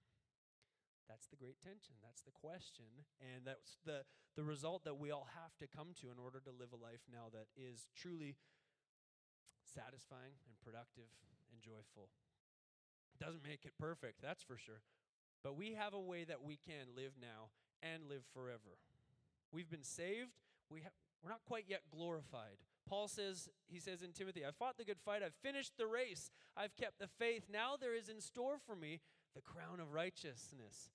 That's 1.07 1.27
the 1.27 1.37
great 1.37 1.61
tension. 1.61 1.93
That's 2.01 2.25
the 2.25 2.33
question. 2.33 3.05
And 3.21 3.45
that's 3.45 3.77
the, 3.85 4.01
the 4.35 4.43
result 4.43 4.83
that 4.85 4.97
we 4.97 5.11
all 5.11 5.29
have 5.37 5.53
to 5.61 5.69
come 5.69 5.93
to 6.01 6.09
in 6.09 6.17
order 6.17 6.41
to 6.41 6.49
live 6.49 6.73
a 6.73 6.81
life 6.81 7.05
now 7.05 7.29
that 7.29 7.45
is 7.53 7.85
truly 7.93 8.35
satisfying 9.75 10.39
and 10.47 10.55
productive 10.63 11.11
and 11.51 11.59
joyful. 11.59 12.07
Doesn't 13.19 13.43
make 13.43 13.65
it 13.67 13.75
perfect, 13.79 14.23
that's 14.23 14.43
for 14.43 14.57
sure. 14.57 14.79
But 15.43 15.55
we 15.55 15.73
have 15.73 15.93
a 15.93 15.99
way 15.99 16.23
that 16.23 16.43
we 16.43 16.55
can 16.55 16.95
live 16.95 17.13
now 17.19 17.51
and 17.83 18.07
live 18.09 18.23
forever. 18.33 18.79
We've 19.51 19.69
been 19.69 19.83
saved. 19.83 20.31
We 20.69 20.81
ha- 20.81 20.95
we're 21.21 21.29
not 21.29 21.45
quite 21.45 21.65
yet 21.67 21.81
glorified. 21.91 22.57
Paul 22.87 23.07
says, 23.07 23.49
he 23.67 23.79
says 23.79 24.01
in 24.01 24.11
Timothy, 24.11 24.45
I 24.45 24.51
fought 24.51 24.77
the 24.77 24.85
good 24.85 24.99
fight, 25.03 25.23
I've 25.23 25.35
finished 25.41 25.73
the 25.77 25.87
race, 25.87 26.29
I've 26.55 26.75
kept 26.75 26.99
the 26.99 27.07
faith. 27.07 27.43
Now 27.51 27.75
there 27.79 27.95
is 27.95 28.09
in 28.09 28.21
store 28.21 28.57
for 28.63 28.75
me 28.75 29.01
the 29.35 29.41
crown 29.41 29.79
of 29.79 29.91
righteousness 29.91 30.91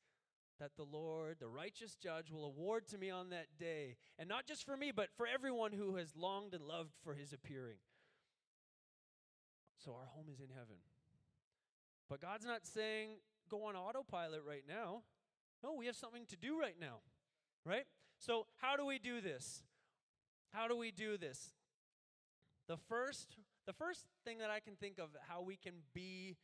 that 0.61 0.77
the 0.77 0.85
Lord, 0.85 1.39
the 1.41 1.49
righteous 1.49 1.97
judge, 1.97 2.31
will 2.31 2.45
award 2.45 2.87
to 2.89 2.99
me 2.99 3.11
on 3.11 3.31
that 3.31 3.47
day. 3.59 3.97
And 4.19 4.29
not 4.29 4.47
just 4.47 4.65
for 4.65 4.77
me, 4.77 4.93
but 4.95 5.09
for 5.17 5.27
everyone 5.27 5.73
who 5.73 5.97
has 5.97 6.15
longed 6.15 6.55
and 6.55 6.65
loved 6.65 6.93
for 7.03 7.15
his 7.15 7.33
appearing. 7.33 7.79
So 9.85 9.93
our 9.93 10.07
home 10.15 10.27
is 10.31 10.41
in 10.41 10.49
heaven. 10.55 10.77
But 12.09 12.21
God's 12.21 12.45
not 12.45 12.67
saying 12.67 13.11
go 13.51 13.65
on 13.65 13.77
autopilot 13.77 14.43
right 14.47 14.65
now. 14.69 15.03
No, 15.63 15.75
we 15.75 15.87
have 15.87 15.97
something 15.97 16.27
to 16.27 16.37
do 16.37 16.59
right 16.59 16.77
now, 16.81 17.01
right? 17.65 17.85
So, 18.19 18.47
how 18.61 18.77
do 18.77 18.87
we 18.87 18.99
do 18.99 19.21
this? 19.21 19.63
How 20.53 20.69
do 20.69 20.77
we 20.77 20.91
do 20.91 21.17
this? 21.17 21.51
The 22.67 22.77
first, 22.77 23.37
the 23.67 23.73
first 23.73 24.07
thing 24.25 24.39
that 24.39 24.51
I 24.51 24.61
can 24.61 24.75
think 24.77 24.99
of 24.99 25.09
how 25.29 25.43
we 25.43 25.57
can 25.57 25.75
be 25.95 26.37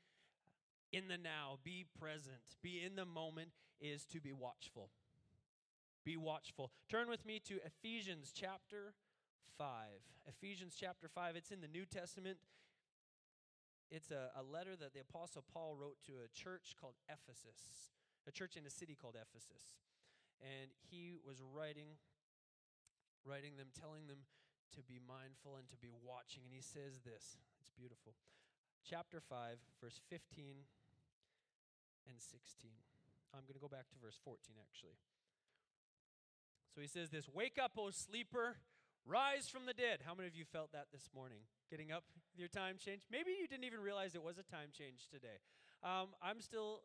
in 0.93 1.09
the 1.09 1.19
now, 1.19 1.59
be 1.65 1.87
present, 1.99 2.57
be 2.63 2.83
in 2.85 2.97
the 2.97 3.05
moment 3.05 3.51
is 3.81 4.05
to 4.07 4.21
be 4.21 4.33
watchful. 4.33 4.91
Be 6.05 6.17
watchful. 6.17 6.71
Turn 6.89 7.09
with 7.09 7.27
me 7.27 7.41
to 7.47 7.59
Ephesians 7.65 8.33
chapter 8.35 8.95
5. 9.59 9.67
Ephesians 10.29 10.77
chapter 10.79 11.09
5. 11.09 11.37
It's 11.37 11.51
in 11.51 11.61
the 11.61 11.69
New 11.69 11.85
Testament. 11.85 12.39
It's 13.91 14.11
a, 14.11 14.35
a 14.35 14.43
letter 14.43 14.75
that 14.75 14.95
the 14.95 15.01
Apostle 15.01 15.45
Paul 15.47 15.77
wrote 15.79 16.03
to 16.11 16.19
a 16.25 16.29
church 16.35 16.75
called 16.75 16.99
Ephesus, 17.07 17.95
a 18.27 18.33
church 18.33 18.57
in 18.59 18.67
a 18.67 18.71
city 18.71 18.99
called 18.99 19.15
Ephesus. 19.15 19.79
And 20.43 20.75
he 20.91 21.15
was 21.15 21.39
writing, 21.41 21.97
writing 23.25 23.57
them, 23.57 23.71
telling 23.73 24.11
them 24.11 24.27
to 24.75 24.83
be 24.83 24.99
mindful 24.99 25.57
and 25.57 25.71
to 25.71 25.79
be 25.79 25.89
watching. 25.89 26.43
And 26.45 26.53
he 26.53 26.61
says 26.61 27.01
this 27.07 27.39
it's 27.63 27.71
beautiful. 27.73 28.19
Chapter 28.83 29.23
5, 29.23 29.59
verse 29.81 29.99
15 30.11 30.67
and 32.07 32.19
16. 32.19 32.71
I'm 33.35 33.43
going 33.47 33.59
to 33.59 33.63
go 33.63 33.71
back 33.71 33.91
to 33.91 33.97
verse 33.99 34.19
14, 34.23 34.55
actually. 34.63 34.99
So 36.75 36.81
he 36.81 36.87
says 36.87 37.11
this 37.11 37.27
Wake 37.33 37.59
up, 37.63 37.73
O 37.79 37.91
sleeper, 37.91 38.59
rise 39.07 39.49
from 39.49 39.67
the 39.67 39.75
dead. 39.75 40.05
How 40.05 40.15
many 40.15 40.29
of 40.29 40.37
you 40.37 40.45
felt 40.45 40.73
that 40.73 40.93
this 40.93 41.09
morning? 41.15 41.47
Getting 41.71 41.93
up 41.93 42.05
your 42.37 42.49
time 42.49 42.77
change. 42.79 43.03
Maybe 43.11 43.35
you 43.39 43.47
didn't 43.49 43.65
even 43.65 43.81
realize 43.81 44.15
it 44.15 44.23
was 44.23 44.39
a 44.39 44.47
time 44.47 44.71
change 44.71 45.09
today. 45.11 45.43
Um, 45.83 46.15
I'm 46.23 46.41
still 46.41 46.83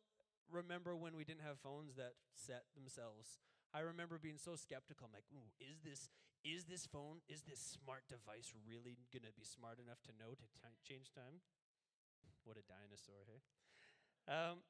remember 0.51 0.95
when 0.95 1.15
we 1.15 1.23
didn't 1.23 1.45
have 1.47 1.59
phones 1.59 1.95
that 1.95 2.19
set 2.35 2.67
themselves. 2.75 3.39
I 3.73 3.79
remember 3.79 4.19
being 4.19 4.37
so 4.37 4.55
skeptical. 4.59 5.07
I'm 5.07 5.15
like, 5.15 5.27
"Ooh, 5.31 5.47
is 5.59 5.79
this 5.79 6.11
is 6.43 6.65
this 6.65 6.85
phone 6.85 7.21
is 7.29 7.43
this 7.47 7.61
smart 7.61 8.03
device 8.09 8.51
really 8.67 8.97
to 9.13 9.19
be 9.31 9.45
smart 9.47 9.79
enough 9.79 10.01
to 10.09 10.11
know 10.19 10.35
to 10.35 10.45
t- 10.51 10.83
change 10.83 11.11
time?" 11.15 11.39
What 12.43 12.57
a 12.57 12.65
dinosaur, 12.65 13.23
hey? 13.29 13.41
Um, 14.27 14.65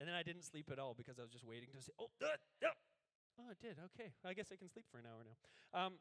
and 0.00 0.08
then 0.08 0.14
I 0.14 0.22
didn't 0.22 0.44
sleep 0.44 0.70
at 0.72 0.78
all 0.78 0.94
because 0.94 1.18
I 1.18 1.22
was 1.22 1.30
just 1.30 1.44
waiting 1.44 1.68
to 1.74 1.82
say, 1.82 1.92
"Oh, 1.98 2.10
uh, 2.22 2.38
uh. 2.64 2.74
oh, 3.40 3.50
it 3.50 3.60
did. 3.60 3.76
Okay, 3.92 4.12
I 4.24 4.32
guess 4.32 4.48
I 4.52 4.56
can 4.56 4.70
sleep 4.70 4.86
for 4.90 4.98
an 4.98 5.06
hour 5.06 5.20
now." 5.20 5.36
Um, 5.74 5.92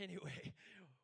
anyway, 0.00 0.52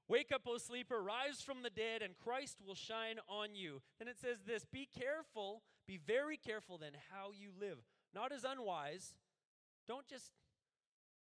Wake 0.08 0.32
up, 0.32 0.42
O 0.46 0.58
sleeper, 0.58 1.02
rise 1.02 1.40
from 1.40 1.62
the 1.62 1.70
dead, 1.70 2.02
and 2.02 2.14
Christ 2.18 2.58
will 2.66 2.74
shine 2.74 3.18
on 3.28 3.54
you. 3.54 3.80
Then 3.98 4.08
it 4.08 4.18
says 4.20 4.38
this 4.46 4.64
Be 4.64 4.88
careful, 4.98 5.62
be 5.86 5.98
very 5.98 6.36
careful 6.36 6.78
then 6.78 6.92
how 7.10 7.30
you 7.32 7.50
live. 7.58 7.78
Not 8.14 8.32
as 8.32 8.44
unwise. 8.44 9.14
Don't 9.88 10.06
just 10.06 10.32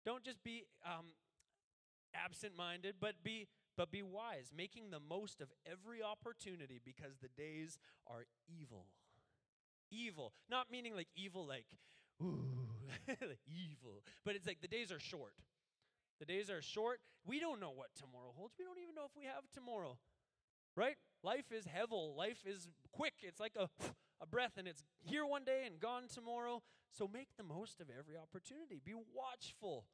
don't 0.04 0.22
just 0.22 0.42
be 0.42 0.64
um, 0.84 1.06
absent-minded, 2.14 2.96
but 3.00 3.14
be 3.22 3.48
but 3.76 3.90
be 3.90 4.02
wise, 4.02 4.52
making 4.56 4.90
the 4.90 5.00
most 5.00 5.40
of 5.40 5.48
every 5.66 6.02
opportunity 6.02 6.80
because 6.84 7.16
the 7.20 7.28
days 7.28 7.78
are 8.06 8.24
evil. 8.48 8.86
Evil. 9.90 10.32
Not 10.48 10.70
meaning 10.70 10.94
like 10.94 11.08
evil 11.16 11.46
like 11.46 11.66
ooh, 12.22 12.44
like 13.08 13.40
evil, 13.46 14.02
but 14.24 14.36
it's 14.36 14.46
like 14.46 14.60
the 14.60 14.68
days 14.68 14.92
are 14.92 15.00
short. 15.00 15.34
The 16.18 16.26
days 16.26 16.50
are 16.50 16.62
short. 16.62 17.00
We 17.24 17.40
don't 17.40 17.60
know 17.60 17.72
what 17.74 17.88
tomorrow 17.98 18.32
holds. 18.36 18.54
We 18.58 18.64
don't 18.64 18.78
even 18.78 18.94
know 18.94 19.04
if 19.04 19.16
we 19.16 19.24
have 19.24 19.44
tomorrow. 19.52 19.98
Right? 20.76 20.96
Life 21.22 21.52
is 21.52 21.64
hevel. 21.64 22.16
Life 22.16 22.44
is 22.46 22.68
quick. 22.92 23.14
It's 23.22 23.40
like 23.40 23.56
a, 23.58 23.68
a 24.20 24.26
breath 24.26 24.52
and 24.56 24.68
it's 24.68 24.84
here 25.00 25.26
one 25.26 25.44
day 25.44 25.62
and 25.66 25.80
gone 25.80 26.04
tomorrow. 26.12 26.62
So 26.90 27.08
make 27.12 27.28
the 27.36 27.44
most 27.44 27.80
of 27.80 27.88
every 27.90 28.16
opportunity. 28.16 28.80
Be 28.84 28.94
watchful. 28.94 29.86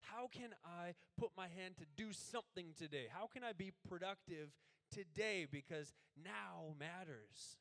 How 0.00 0.28
can 0.28 0.50
I 0.64 0.94
put 1.18 1.30
my 1.36 1.46
hand 1.48 1.76
to 1.78 1.84
do 1.96 2.12
something 2.12 2.74
today? 2.76 3.06
How 3.10 3.26
can 3.26 3.44
I 3.44 3.52
be 3.52 3.72
productive 3.88 4.50
today? 4.90 5.46
Because 5.50 5.94
now 6.22 6.74
matters. 6.78 7.56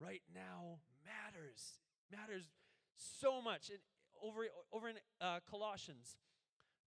Right 0.00 0.22
now 0.32 0.78
matters. 1.04 1.80
Matters 2.10 2.48
so 2.96 3.42
much. 3.42 3.70
And 3.70 3.80
over, 4.22 4.46
over 4.72 4.88
in 4.88 4.96
uh, 5.20 5.40
Colossians, 5.48 6.16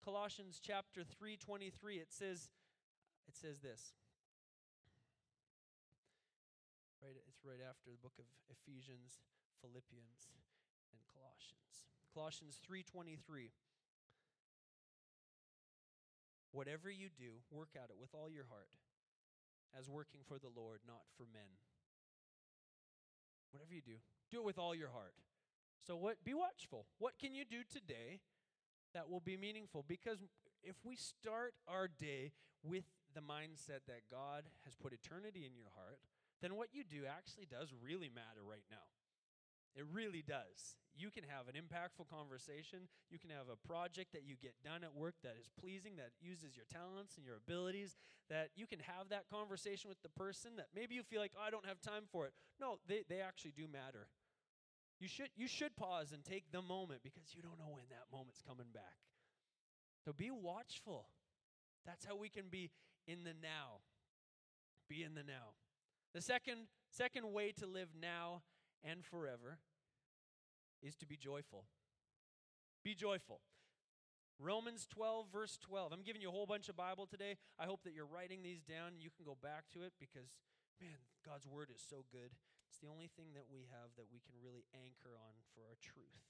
Colossians 0.05 0.61
chapter 0.63 1.05
3:23 1.05 2.01
it 2.01 2.13
says 2.13 2.51
it 3.29 3.37
says 3.37 3.61
this. 3.61 3.95
Right 7.03 7.17
it's 7.29 7.45
right 7.45 7.61
after 7.61 7.91
the 7.91 8.01
book 8.01 8.17
of 8.19 8.25
Ephesians, 8.49 9.21
Philippians, 9.61 10.29
and 10.93 11.01
Colossians. 11.13 11.85
Colossians 12.13 12.61
3:23 12.65 13.53
Whatever 16.53 16.91
you 16.91 17.09
do, 17.11 17.43
work 17.51 17.77
at 17.77 17.91
it 17.91 17.97
with 18.01 18.13
all 18.13 18.29
your 18.29 18.47
heart, 18.51 18.75
as 19.79 19.89
working 19.89 20.21
for 20.27 20.39
the 20.39 20.51
Lord, 20.51 20.81
not 20.85 21.07
for 21.17 21.25
men. 21.33 21.47
Whatever 23.53 23.73
you 23.75 23.83
do, 23.83 24.01
do 24.31 24.39
it 24.39 24.45
with 24.45 24.59
all 24.59 24.75
your 24.75 24.91
heart. 24.91 25.15
So 25.79 25.97
what 25.97 26.25
be 26.25 26.35
watchful. 26.35 26.87
What 26.99 27.19
can 27.19 27.35
you 27.35 27.45
do 27.45 27.63
today 27.63 28.21
that 28.95 29.09
will 29.09 29.21
be 29.21 29.37
meaningful 29.37 29.85
because 29.87 30.19
if 30.63 30.77
we 30.85 30.97
start 30.97 31.55
our 31.69 31.89
day 31.89 32.33
with 32.63 32.85
the 33.15 33.21
mindset 33.21 33.87
that 33.89 34.07
God 34.11 34.45
has 34.65 34.77
put 34.77 34.93
eternity 34.93 35.47
in 35.47 35.57
your 35.57 35.73
heart, 35.75 35.99
then 36.43 36.57
what 36.57 36.69
you 36.73 36.85
do 36.85 37.05
actually 37.09 37.47
does 37.47 37.73
really 37.83 38.09
matter 38.09 38.45
right 38.47 38.65
now. 38.71 38.89
It 39.77 39.87
really 39.93 40.23
does. 40.27 40.77
You 40.99 41.11
can 41.11 41.23
have 41.23 41.47
an 41.47 41.55
impactful 41.55 42.11
conversation. 42.11 42.91
You 43.09 43.19
can 43.19 43.31
have 43.31 43.47
a 43.47 43.57
project 43.57 44.13
that 44.13 44.27
you 44.27 44.35
get 44.35 44.59
done 44.65 44.83
at 44.83 44.95
work 44.95 45.15
that 45.23 45.39
is 45.39 45.49
pleasing, 45.61 45.95
that 45.97 46.11
uses 46.21 46.57
your 46.57 46.67
talents 46.67 47.17
and 47.17 47.25
your 47.25 47.37
abilities, 47.37 47.97
that 48.29 48.51
you 48.57 48.67
can 48.67 48.81
have 48.81 49.09
that 49.11 49.31
conversation 49.31 49.89
with 49.89 50.03
the 50.03 50.11
person 50.11 50.57
that 50.57 50.75
maybe 50.75 50.95
you 50.95 51.03
feel 51.03 51.21
like, 51.21 51.33
oh, 51.39 51.47
I 51.47 51.51
don't 51.51 51.67
have 51.67 51.81
time 51.81 52.11
for 52.11 52.27
it. 52.27 52.33
No, 52.61 52.79
they, 52.89 53.05
they 53.09 53.21
actually 53.21 53.55
do 53.55 53.71
matter. 53.71 54.09
You 55.01 55.09
should, 55.09 55.31
you 55.35 55.49
should 55.49 55.77
pause 55.77 56.13
and 56.13 56.23
take 56.23 56.45
the 56.53 56.61
moment 56.61 57.01
because 57.03 57.35
you 57.35 57.43
don't 57.43 57.59
know 57.59 57.73
when 57.73 57.85
that 57.89 58.05
moment's 58.13 58.43
coming 58.47 58.67
back. 58.73 59.01
So 60.05 60.13
be 60.13 60.31
watchful. 60.31 61.07
That's 61.87 62.05
how 62.05 62.17
we 62.17 62.29
can 62.29 62.45
be 62.51 62.71
in 63.07 63.25
the 63.25 63.33
now. 63.43 63.81
Be 64.89 65.03
in 65.03 65.15
the 65.15 65.23
now. 65.23 65.57
The 66.13 66.21
second, 66.21 66.69
second 66.91 67.33
way 67.33 67.53
to 67.59 67.67
live 67.67 67.89
now 68.01 68.43
and 68.85 69.05
forever 69.05 69.59
is 70.83 70.97
to 70.97 71.07
be 71.07 71.17
joyful. 71.17 71.65
Be 72.85 72.95
joyful. 72.95 73.41
Romans 74.39 74.87
12, 74.91 75.27
verse 75.33 75.59
12. 75.61 75.93
I'm 75.93 76.03
giving 76.03 76.23
you 76.23 76.29
a 76.29 76.33
whole 76.33 76.47
bunch 76.47 76.69
of 76.69 76.77
Bible 76.77 77.07
today. 77.07 77.37
I 77.59 77.65
hope 77.65 77.85
that 77.85 77.93
you're 77.93 78.07
writing 78.07 78.43
these 78.43 78.63
down 78.63 78.97
you 78.99 79.11
can 79.15 79.25
go 79.25 79.37
back 79.43 79.65
to 79.75 79.83
it 79.83 79.93
because, 80.01 80.41
man, 80.81 80.97
God's 81.25 81.47
word 81.47 81.69
is 81.75 81.83
so 81.89 82.05
good. 82.11 82.33
It's 82.71 82.79
the 82.79 82.87
only 82.87 83.11
thing 83.19 83.35
that 83.35 83.51
we 83.51 83.67
have 83.75 83.91
that 83.99 84.07
we 84.15 84.23
can 84.23 84.39
really 84.39 84.63
anchor 84.71 85.19
on 85.19 85.35
for 85.51 85.67
our 85.67 85.75
truth. 85.83 86.23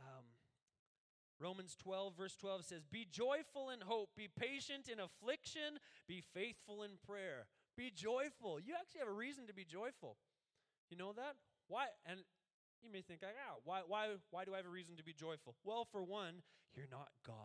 Um, 0.00 0.32
Romans 1.38 1.76
12, 1.76 2.16
verse 2.16 2.36
12 2.40 2.64
says, 2.64 2.82
Be 2.88 3.04
joyful 3.04 3.68
in 3.68 3.84
hope, 3.84 4.16
be 4.16 4.32
patient 4.32 4.88
in 4.88 4.96
affliction, 4.96 5.76
be 6.08 6.24
faithful 6.32 6.82
in 6.82 6.92
prayer. 7.06 7.44
Be 7.76 7.92
joyful. 7.94 8.58
You 8.58 8.72
actually 8.80 9.00
have 9.00 9.12
a 9.12 9.12
reason 9.12 9.46
to 9.48 9.52
be 9.52 9.64
joyful. 9.64 10.16
You 10.88 10.96
know 10.96 11.12
that? 11.12 11.36
Why? 11.68 11.88
And 12.06 12.20
you 12.82 12.90
may 12.90 13.02
think, 13.02 13.20
ah, 13.22 13.56
why, 13.64 13.80
why, 13.86 14.16
why 14.30 14.46
do 14.46 14.54
I 14.54 14.56
have 14.56 14.66
a 14.66 14.70
reason 14.70 14.96
to 14.96 15.04
be 15.04 15.12
joyful? 15.12 15.54
Well, 15.64 15.84
for 15.84 16.02
one, 16.02 16.40
you're 16.74 16.88
not 16.90 17.08
God. 17.26 17.36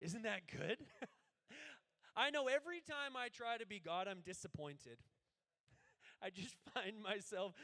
Isn't 0.00 0.22
that 0.22 0.42
good? 0.46 0.78
I 2.16 2.30
know 2.30 2.46
every 2.46 2.80
time 2.80 3.16
I 3.16 3.28
try 3.28 3.56
to 3.58 3.66
be 3.66 3.80
God, 3.80 4.06
I'm 4.06 4.20
disappointed. 4.20 4.98
I 6.22 6.30
just 6.30 6.56
find 6.74 7.02
myself 7.02 7.54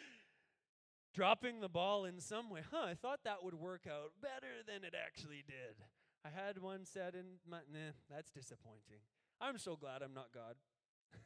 dropping 1.14 1.60
the 1.60 1.68
ball 1.68 2.04
in 2.04 2.20
some 2.20 2.50
way. 2.50 2.60
Huh, 2.70 2.86
I 2.86 2.94
thought 2.94 3.20
that 3.24 3.42
would 3.42 3.54
work 3.54 3.86
out 3.86 4.12
better 4.20 4.62
than 4.66 4.84
it 4.84 4.94
actually 4.94 5.44
did. 5.46 5.76
I 6.24 6.28
had 6.28 6.58
one 6.60 6.84
set 6.84 7.14
in 7.14 7.38
my, 7.48 7.58
nah, 7.72 7.92
that's 8.10 8.30
disappointing. 8.30 9.00
I'm 9.40 9.58
so 9.58 9.76
glad 9.76 10.02
I'm 10.02 10.14
not 10.14 10.28
God. 10.34 10.56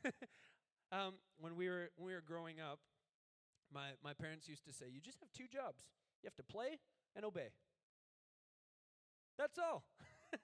um, 0.92 1.14
when 1.40 1.56
we 1.56 1.68
were 1.68 1.90
when 1.96 2.06
we 2.06 2.12
were 2.12 2.22
growing 2.26 2.60
up, 2.60 2.80
My, 3.72 3.94
my 4.02 4.14
parents 4.14 4.48
used 4.48 4.64
to 4.66 4.72
say, 4.72 4.86
You 4.92 5.00
just 5.00 5.20
have 5.20 5.30
two 5.32 5.46
jobs 5.46 5.84
you 6.22 6.26
have 6.26 6.36
to 6.36 6.42
play 6.52 6.78
and 7.16 7.24
obey. 7.24 7.50
That's 9.38 9.58
all. 9.58 9.84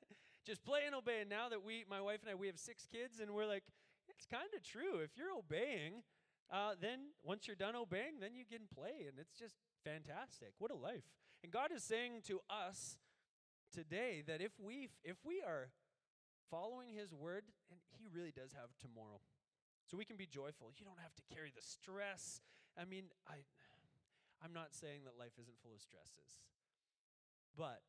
just 0.47 0.65
play 0.65 0.81
and 0.87 0.95
obey. 0.95 1.21
And 1.21 1.29
now 1.31 1.49
that 1.51 1.63
we, 1.63 1.85
my 1.89 2.01
wife 2.01 2.21
and 2.23 2.31
I, 2.31 2.35
we 2.35 2.47
have 2.47 2.59
six 2.59 2.87
kids, 2.87 3.21
and 3.21 3.33
we're 3.33 3.47
like, 3.47 3.65
it's 4.09 4.25
kind 4.25 4.49
of 4.57 4.63
true. 4.63 5.01
If 5.05 5.11
you're 5.17 5.37
obeying, 5.37 6.03
uh, 6.51 6.75
then 6.81 7.11
once 7.25 7.47
you're 7.47 7.57
done 7.57 7.75
obeying, 7.75 8.21
then 8.21 8.35
you 8.35 8.45
can 8.45 8.69
play, 8.73 9.07
and 9.09 9.19
it's 9.19 9.35
just 9.35 9.57
fantastic. 9.85 10.55
What 10.59 10.71
a 10.71 10.77
life! 10.77 11.05
And 11.43 11.53
God 11.53 11.73
is 11.75 11.83
saying 11.83 12.23
to 12.29 12.41
us 12.49 12.99
today 13.73 14.23
that 14.27 14.41
if 14.41 14.53
we 14.59 14.89
if 15.03 15.17
we 15.25 15.43
are 15.43 15.71
following 16.51 16.95
His 16.95 17.13
word, 17.13 17.45
and 17.71 17.81
He 17.99 18.07
really 18.07 18.31
does 18.31 18.53
have 18.53 18.71
tomorrow, 18.79 19.21
so 19.91 19.97
we 19.97 20.05
can 20.05 20.17
be 20.17 20.27
joyful. 20.27 20.71
You 20.79 20.87
don't 20.87 21.03
have 21.03 21.15
to 21.17 21.35
carry 21.35 21.51
the 21.55 21.63
stress. 21.63 22.41
I 22.79 22.85
mean, 22.85 23.07
I 23.27 23.43
I'm 24.43 24.53
not 24.53 24.75
saying 24.75 25.03
that 25.05 25.19
life 25.19 25.35
isn't 25.41 25.59
full 25.63 25.75
of 25.75 25.83
stresses. 25.83 26.39
But 27.57 27.83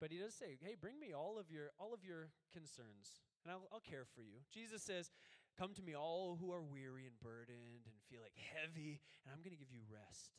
but 0.00 0.12
he 0.12 0.18
does 0.18 0.34
say, 0.34 0.58
"Hey, 0.60 0.76
bring 0.78 1.00
me 1.00 1.14
all 1.14 1.38
of 1.38 1.50
your 1.50 1.70
all 1.78 1.94
of 1.94 2.04
your 2.04 2.28
concerns, 2.52 3.16
and 3.44 3.52
I'll, 3.52 3.68
I'll 3.72 3.80
care 3.80 4.04
for 4.04 4.20
you." 4.20 4.44
Jesus 4.52 4.82
says, 4.82 5.10
"Come 5.58 5.74
to 5.74 5.82
me, 5.82 5.94
all 5.94 6.36
who 6.40 6.52
are 6.52 6.62
weary 6.62 7.06
and 7.06 7.18
burdened 7.20 7.86
and 7.86 7.94
feel 8.08 8.20
like 8.20 8.36
heavy, 8.36 9.00
and 9.24 9.32
I'm 9.32 9.42
going 9.42 9.56
to 9.56 9.58
give 9.58 9.72
you 9.72 9.82
rest." 9.92 10.32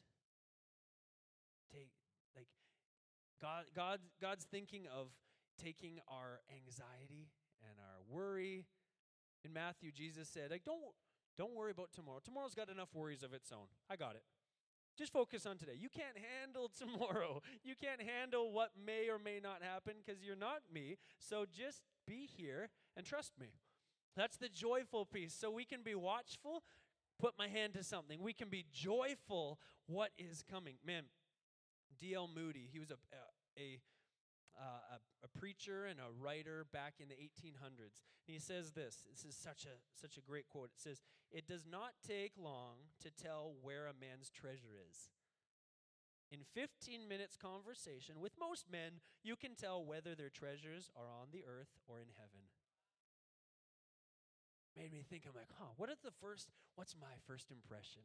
Take 1.74 1.92
like 2.36 2.48
God 3.42 3.66
God 3.76 4.00
God's 4.22 4.46
thinking 4.46 4.88
of 4.88 5.10
taking 5.58 6.00
our 6.08 6.42
anxiety 6.52 7.32
and 7.62 7.80
our 7.80 8.02
worry. 8.08 8.66
In 9.44 9.54
Matthew, 9.54 9.92
Jesus 9.92 10.30
said, 10.30 10.52
"Like 10.52 10.64
don't 10.64 10.82
don't 11.38 11.56
worry 11.56 11.72
about 11.72 11.92
tomorrow. 11.92 12.20
Tomorrow's 12.24 12.56
got 12.56 12.70
enough 12.70 12.94
worries 12.94 13.24
of 13.24 13.34
its 13.34 13.52
own. 13.52 13.68
I 13.90 13.96
got 13.96 14.16
it." 14.16 14.24
Just 14.98 15.14
focus 15.14 15.46
on 15.46 15.58
today. 15.58 15.78
You 15.78 15.90
can't 15.90 16.18
handle 16.18 16.72
tomorrow. 16.78 17.42
You 17.64 17.76
can't 17.76 18.02
handle 18.02 18.52
what 18.52 18.72
may 18.84 19.10
or 19.10 19.20
may 19.20 19.40
not 19.40 19.62
happen 19.62 19.94
because 20.04 20.24
you're 20.24 20.36
not 20.36 20.62
me. 20.74 20.98
So 21.20 21.46
just 21.46 21.84
be 22.08 22.28
here 22.36 22.70
and 22.96 23.06
trust 23.06 23.34
me. 23.40 23.54
That's 24.18 24.38
the 24.38 24.50
joyful 24.50 25.06
peace. 25.06 25.36
So 25.40 25.52
we 25.52 25.64
can 25.64 25.84
be 25.84 25.94
watchful, 25.94 26.64
put 27.20 27.36
my 27.38 27.48
hand 27.48 27.76
to 27.76 27.84
something. 27.84 28.20
We 28.22 28.34
can 28.34 28.50
be 28.50 28.66
joyful 28.74 29.60
what 29.86 30.10
is 30.18 30.44
coming. 30.50 30.76
Man, 30.86 31.04
D.L. 32.00 32.28
Moody, 32.36 32.68
he 32.72 32.80
was 32.80 32.90
a, 32.90 32.98
a, 33.58 33.80
uh, 34.60 34.98
a, 34.98 35.26
a, 35.26 35.40
preacher 35.40 35.86
and 35.86 36.00
a 36.00 36.10
writer 36.20 36.66
back 36.74 36.96
in 37.00 37.08
the 37.10 37.14
1800s. 37.14 38.02
And 38.28 38.34
he 38.34 38.40
says 38.40 38.72
this 38.72 39.04
this 39.10 39.24
is 39.24 39.36
such 39.36 39.66
a, 39.66 39.78
such 39.94 40.18
a 40.18 40.22
great 40.22 40.50
quote. 40.50 40.72
It 40.76 40.82
says, 40.82 41.04
It 41.32 41.48
does 41.48 41.66
not 41.70 41.94
take 42.06 42.32
long 42.42 42.90
to 43.04 43.12
tell 43.12 43.54
where 43.62 43.86
a 43.86 43.94
man's 43.94 44.32
treasure 44.32 44.74
is. 44.90 45.10
In 46.32 46.40
15 46.56 47.08
minutes 47.08 47.38
conversation 47.38 48.20
with 48.20 48.34
most 48.40 48.66
men, 48.70 49.00
you 49.24 49.36
can 49.36 49.56
tell 49.56 49.86
whether 49.86 50.16
their 50.16 50.30
treasures 50.30 50.90
are 50.98 51.08
on 51.08 51.28
the 51.32 51.46
earth 51.48 51.78
or 51.88 52.00
in 52.00 52.10
heaven. 52.18 52.42
Made 54.78 54.92
me 54.92 55.04
think, 55.10 55.24
I'm 55.28 55.36
like, 55.36 55.50
huh, 55.58 55.74
what 55.78 55.90
is 55.90 56.00
the 56.04 56.12
first, 56.22 56.50
what's 56.76 56.96
my 57.00 57.18
first 57.26 57.50
impression? 57.52 58.04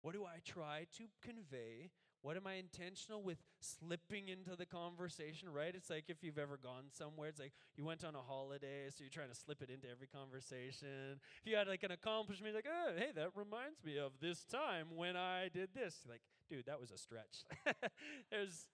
What 0.00 0.14
do 0.14 0.24
I 0.24 0.40
try 0.44 0.86
to 0.96 1.04
convey 1.20 1.90
what 2.26 2.36
am 2.36 2.44
I 2.44 2.54
intentional 2.54 3.22
with 3.22 3.38
slipping 3.60 4.28
into 4.28 4.56
the 4.56 4.66
conversation, 4.66 5.48
right? 5.48 5.72
It's 5.72 5.88
like 5.88 6.06
if 6.08 6.24
you've 6.24 6.38
ever 6.38 6.58
gone 6.60 6.86
somewhere, 6.90 7.28
it's 7.28 7.38
like 7.38 7.52
you 7.76 7.84
went 7.84 8.04
on 8.04 8.16
a 8.16 8.20
holiday, 8.20 8.90
so 8.90 9.04
you're 9.04 9.10
trying 9.10 9.28
to 9.28 9.34
slip 9.34 9.62
it 9.62 9.70
into 9.70 9.88
every 9.88 10.08
conversation. 10.08 11.20
If 11.40 11.48
you 11.48 11.54
had 11.54 11.68
like 11.68 11.84
an 11.84 11.92
accomplishment, 11.92 12.56
like, 12.56 12.66
oh, 12.68 12.92
hey, 12.96 13.10
that 13.14 13.30
reminds 13.36 13.84
me 13.84 13.98
of 13.98 14.10
this 14.20 14.44
time 14.44 14.88
when 14.96 15.16
I 15.16 15.50
did 15.54 15.68
this. 15.72 16.00
Like, 16.08 16.22
dude, 16.50 16.66
that 16.66 16.80
was 16.80 16.90
a 16.90 16.98
stretch. 16.98 17.46
There's 18.32 18.66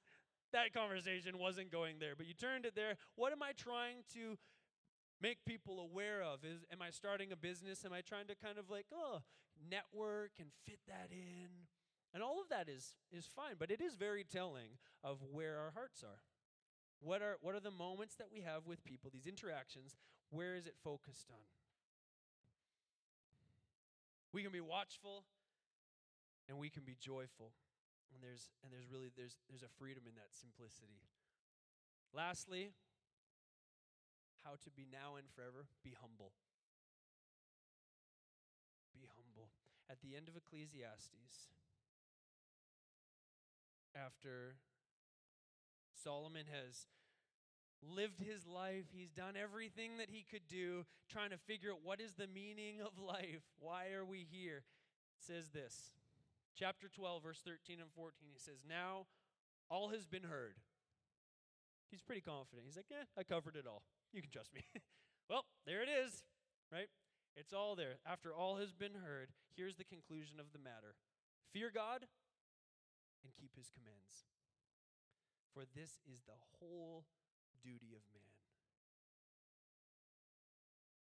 that 0.54 0.72
conversation 0.72 1.36
wasn't 1.38 1.70
going 1.70 1.96
there, 1.98 2.14
but 2.16 2.26
you 2.26 2.32
turned 2.32 2.64
it 2.64 2.74
there. 2.74 2.96
What 3.16 3.32
am 3.32 3.42
I 3.42 3.52
trying 3.52 4.04
to 4.14 4.38
make 5.22 5.44
people 5.46 5.80
aware 5.80 6.20
of 6.22 6.44
is 6.44 6.64
am 6.72 6.82
i 6.82 6.90
starting 6.90 7.30
a 7.30 7.36
business 7.36 7.84
am 7.84 7.92
i 7.92 8.00
trying 8.00 8.26
to 8.26 8.34
kind 8.34 8.58
of 8.58 8.68
like 8.68 8.86
oh 8.92 9.22
network 9.70 10.32
and 10.40 10.48
fit 10.66 10.80
that 10.88 11.08
in 11.12 11.48
and 12.14 12.22
all 12.22 12.40
of 12.40 12.48
that 12.50 12.68
is, 12.68 12.92
is 13.10 13.26
fine, 13.26 13.56
but 13.58 13.70
it 13.70 13.80
is 13.80 13.94
very 13.94 14.24
telling 14.24 14.76
of 15.02 15.18
where 15.32 15.56
our 15.58 15.72
hearts 15.72 16.02
are. 16.02 16.20
What 17.00 17.22
are, 17.22 17.36
what 17.40 17.54
are 17.54 17.60
the 17.60 17.72
moments 17.72 18.14
that 18.16 18.28
we 18.30 18.42
have 18.42 18.66
with 18.66 18.84
people, 18.84 19.10
these 19.12 19.26
interactions? 19.26 19.96
Where 20.30 20.54
is 20.54 20.66
it 20.66 20.74
focused 20.84 21.28
on? 21.30 21.42
We 24.32 24.42
can 24.42 24.52
be 24.52 24.60
watchful 24.60 25.24
and 26.48 26.58
we 26.58 26.68
can 26.68 26.84
be 26.84 26.96
joyful. 27.00 27.52
And 28.12 28.22
there's, 28.22 28.50
and 28.62 28.70
there's 28.70 28.88
really 28.92 29.08
there's, 29.16 29.38
there's 29.48 29.62
a 29.62 29.72
freedom 29.78 30.04
in 30.06 30.14
that 30.16 30.36
simplicity. 30.36 31.00
Lastly, 32.12 32.72
how 34.44 34.58
to 34.62 34.70
be 34.70 34.86
now 34.90 35.16
and 35.16 35.26
forever, 35.34 35.66
be 35.82 35.94
humble. 36.00 36.32
Be 38.92 39.06
humble. 39.06 39.50
At 39.90 40.00
the 40.00 40.16
end 40.16 40.28
of 40.28 40.36
Ecclesiastes, 40.36 41.52
after 43.94 44.56
Solomon 45.92 46.46
has 46.50 46.86
lived 47.82 48.20
his 48.20 48.46
life. 48.46 48.86
He's 48.92 49.10
done 49.10 49.34
everything 49.36 49.98
that 49.98 50.08
he 50.10 50.24
could 50.28 50.46
do, 50.48 50.84
trying 51.10 51.30
to 51.30 51.38
figure 51.38 51.72
out 51.72 51.80
what 51.82 52.00
is 52.00 52.14
the 52.14 52.26
meaning 52.26 52.80
of 52.80 52.98
life? 53.02 53.42
Why 53.58 53.92
are 53.92 54.04
we 54.04 54.26
here? 54.30 54.64
It 55.18 55.24
says 55.26 55.50
this. 55.50 55.94
Chapter 56.54 56.88
12, 56.88 57.22
verse 57.22 57.40
13 57.44 57.80
and 57.80 57.90
14, 57.94 58.28
he 58.32 58.38
says, 58.38 58.62
Now 58.68 59.06
all 59.68 59.88
has 59.88 60.06
been 60.06 60.24
heard. 60.24 60.56
He's 61.90 62.02
pretty 62.02 62.20
confident. 62.20 62.66
He's 62.66 62.76
like, 62.76 62.90
Yeah, 62.90 63.04
I 63.18 63.22
covered 63.22 63.56
it 63.56 63.66
all. 63.66 63.82
You 64.12 64.20
can 64.20 64.30
trust 64.30 64.52
me. 64.52 64.60
well, 65.30 65.44
there 65.64 65.82
it 65.82 65.88
is, 65.88 66.24
right? 66.68 66.92
It's 67.32 67.56
all 67.56 67.72
there. 67.72 67.96
After 68.04 68.36
all 68.36 68.60
has 68.60 68.76
been 68.76 69.00
heard, 69.00 69.32
here's 69.56 69.80
the 69.80 69.88
conclusion 69.88 70.36
of 70.36 70.52
the 70.52 70.60
matter 70.60 71.00
Fear 71.52 71.72
God 71.72 72.08
and 73.24 73.32
keep 73.36 73.56
his 73.56 73.72
commands. 73.72 74.28
For 75.52 75.68
this 75.76 76.00
is 76.08 76.24
the 76.24 76.36
whole 76.60 77.04
duty 77.60 77.92
of 77.92 78.04
man. 78.12 78.36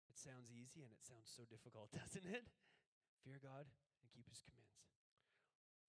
It 0.07 0.15
sounds 0.15 0.51
easy 0.55 0.87
and 0.87 0.91
it 0.91 1.03
sounds 1.03 1.27
so 1.27 1.43
difficult, 1.47 1.91
doesn't 1.95 2.27
it? 2.27 2.47
Fear 3.27 3.43
God 3.43 3.67
and 3.67 4.07
keep 4.15 4.27
his 4.31 4.39
commands. 4.39 4.87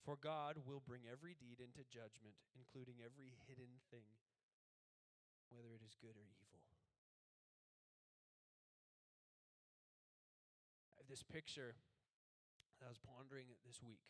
For 0.02 0.18
God 0.18 0.66
will 0.66 0.82
bring 0.82 1.06
every 1.06 1.38
deed 1.38 1.62
into 1.62 1.86
judgment, 1.86 2.38
including 2.58 2.98
every 2.98 3.38
hidden 3.46 3.78
thing, 3.94 4.18
whether 5.50 5.70
it 5.70 5.84
is 5.86 5.94
good 6.00 6.18
or 6.18 6.26
evil. 6.34 6.67
This 11.08 11.24
picture 11.24 11.74
that 12.78 12.86
I 12.86 12.92
was 12.92 13.00
pondering 13.00 13.56
this 13.64 13.80
week. 13.82 14.04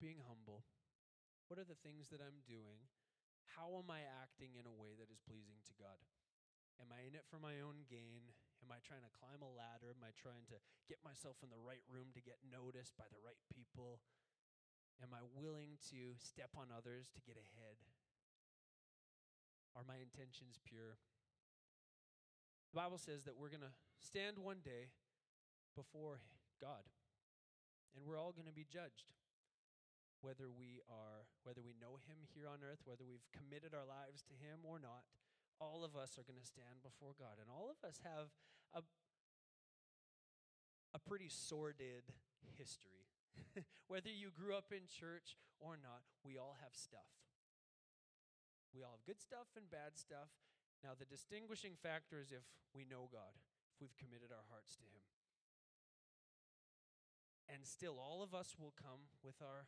Being 0.00 0.22
humble 0.26 0.64
what 1.48 1.60
are 1.60 1.68
the 1.68 1.78
things 1.84 2.08
that 2.08 2.24
I'm 2.24 2.40
doing? 2.48 2.88
How 3.56 3.76
am 3.76 3.92
I 3.92 4.02
acting 4.08 4.56
in 4.56 4.64
a 4.64 4.72
way 4.72 4.96
that 4.96 5.12
is 5.12 5.20
pleasing 5.20 5.60
to 5.68 5.74
God? 5.76 6.00
Am 6.80 6.90
I 6.90 7.04
in 7.04 7.14
it 7.14 7.28
for 7.28 7.38
my 7.38 7.60
own 7.60 7.84
gain? 7.86 8.32
Am 8.64 8.72
I 8.72 8.80
trying 8.80 9.04
to 9.04 9.12
climb 9.12 9.44
a 9.44 9.52
ladder? 9.52 9.92
Am 9.92 10.02
I 10.02 10.16
trying 10.16 10.48
to 10.50 10.58
get 10.88 11.04
myself 11.04 11.44
in 11.44 11.52
the 11.52 11.60
right 11.60 11.84
room 11.84 12.10
to 12.16 12.24
get 12.24 12.40
noticed 12.42 12.96
by 12.96 13.06
the 13.12 13.20
right 13.20 13.38
people? 13.52 14.00
Am 15.04 15.12
I 15.12 15.20
willing 15.36 15.76
to 15.92 16.16
step 16.16 16.56
on 16.56 16.72
others 16.72 17.12
to 17.12 17.20
get 17.20 17.36
ahead? 17.36 17.76
Are 19.76 19.84
my 19.84 20.00
intentions 20.00 20.56
pure? 20.64 20.96
The 22.72 22.80
Bible 22.80 22.98
says 22.98 23.28
that 23.28 23.36
we're 23.36 23.52
going 23.52 23.68
to 23.68 23.76
stand 24.00 24.40
one 24.40 24.64
day 24.64 24.90
before 25.74 26.22
God, 26.62 26.86
and 27.94 28.06
we're 28.06 28.18
all 28.18 28.32
going 28.32 28.48
to 28.48 28.54
be 28.54 28.66
judged 28.66 29.12
whether 30.24 30.48
we 30.48 30.80
are 30.88 31.28
whether 31.44 31.60
we 31.60 31.76
know 31.76 32.00
him 32.08 32.16
here 32.32 32.48
on 32.48 32.64
earth 32.64 32.80
whether 32.88 33.04
we've 33.04 33.28
committed 33.36 33.76
our 33.76 33.84
lives 33.84 34.24
to 34.24 34.32
him 34.40 34.56
or 34.64 34.80
not 34.80 35.04
all 35.60 35.86
of 35.86 35.94
us 35.94 36.18
are 36.18 36.26
going 36.26 36.38
to 36.38 36.46
stand 36.46 36.82
before 36.82 37.14
god. 37.14 37.38
And 37.38 37.50
all 37.50 37.70
of 37.70 37.78
us 37.86 38.00
have 38.02 38.30
a 38.74 38.82
a 40.94 41.00
pretty 41.02 41.26
sordid 41.26 42.06
history. 42.54 43.02
Whether 43.90 44.14
you 44.14 44.30
grew 44.30 44.54
up 44.54 44.70
in 44.70 44.86
church 44.86 45.34
or 45.58 45.74
not 45.78 46.06
we 46.22 46.38
all 46.38 46.56
have 46.62 46.74
stuff. 46.74 47.10
We 48.74 48.82
all 48.82 48.98
have 48.98 49.06
good 49.06 49.22
stuff 49.22 49.54
and 49.54 49.70
bad 49.70 49.94
stuff. 49.94 50.30
Now 50.82 50.98
the 50.98 51.06
distinguishing 51.06 51.78
factor 51.78 52.18
is 52.18 52.30
if 52.30 52.46
we 52.74 52.86
know 52.86 53.06
god 53.10 53.34
if 53.70 53.80
we've 53.80 53.98
committed 53.98 54.30
our 54.30 54.46
hearts 54.50 54.74
to 54.78 54.86
him 54.86 55.02
and 57.48 57.66
still 57.66 57.98
all 57.98 58.22
of 58.22 58.34
us 58.34 58.56
will 58.58 58.72
come 58.76 59.12
with 59.22 59.40
our 59.42 59.66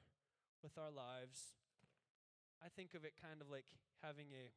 with 0.63 0.79
our 0.79 0.91
lives. 0.91 1.55
I 2.65 2.69
think 2.69 2.95
of 2.95 3.05
it 3.05 3.15
kind 3.21 3.41
of 3.41 3.51
like 3.51 3.69
having 4.03 4.33
a 4.33 4.51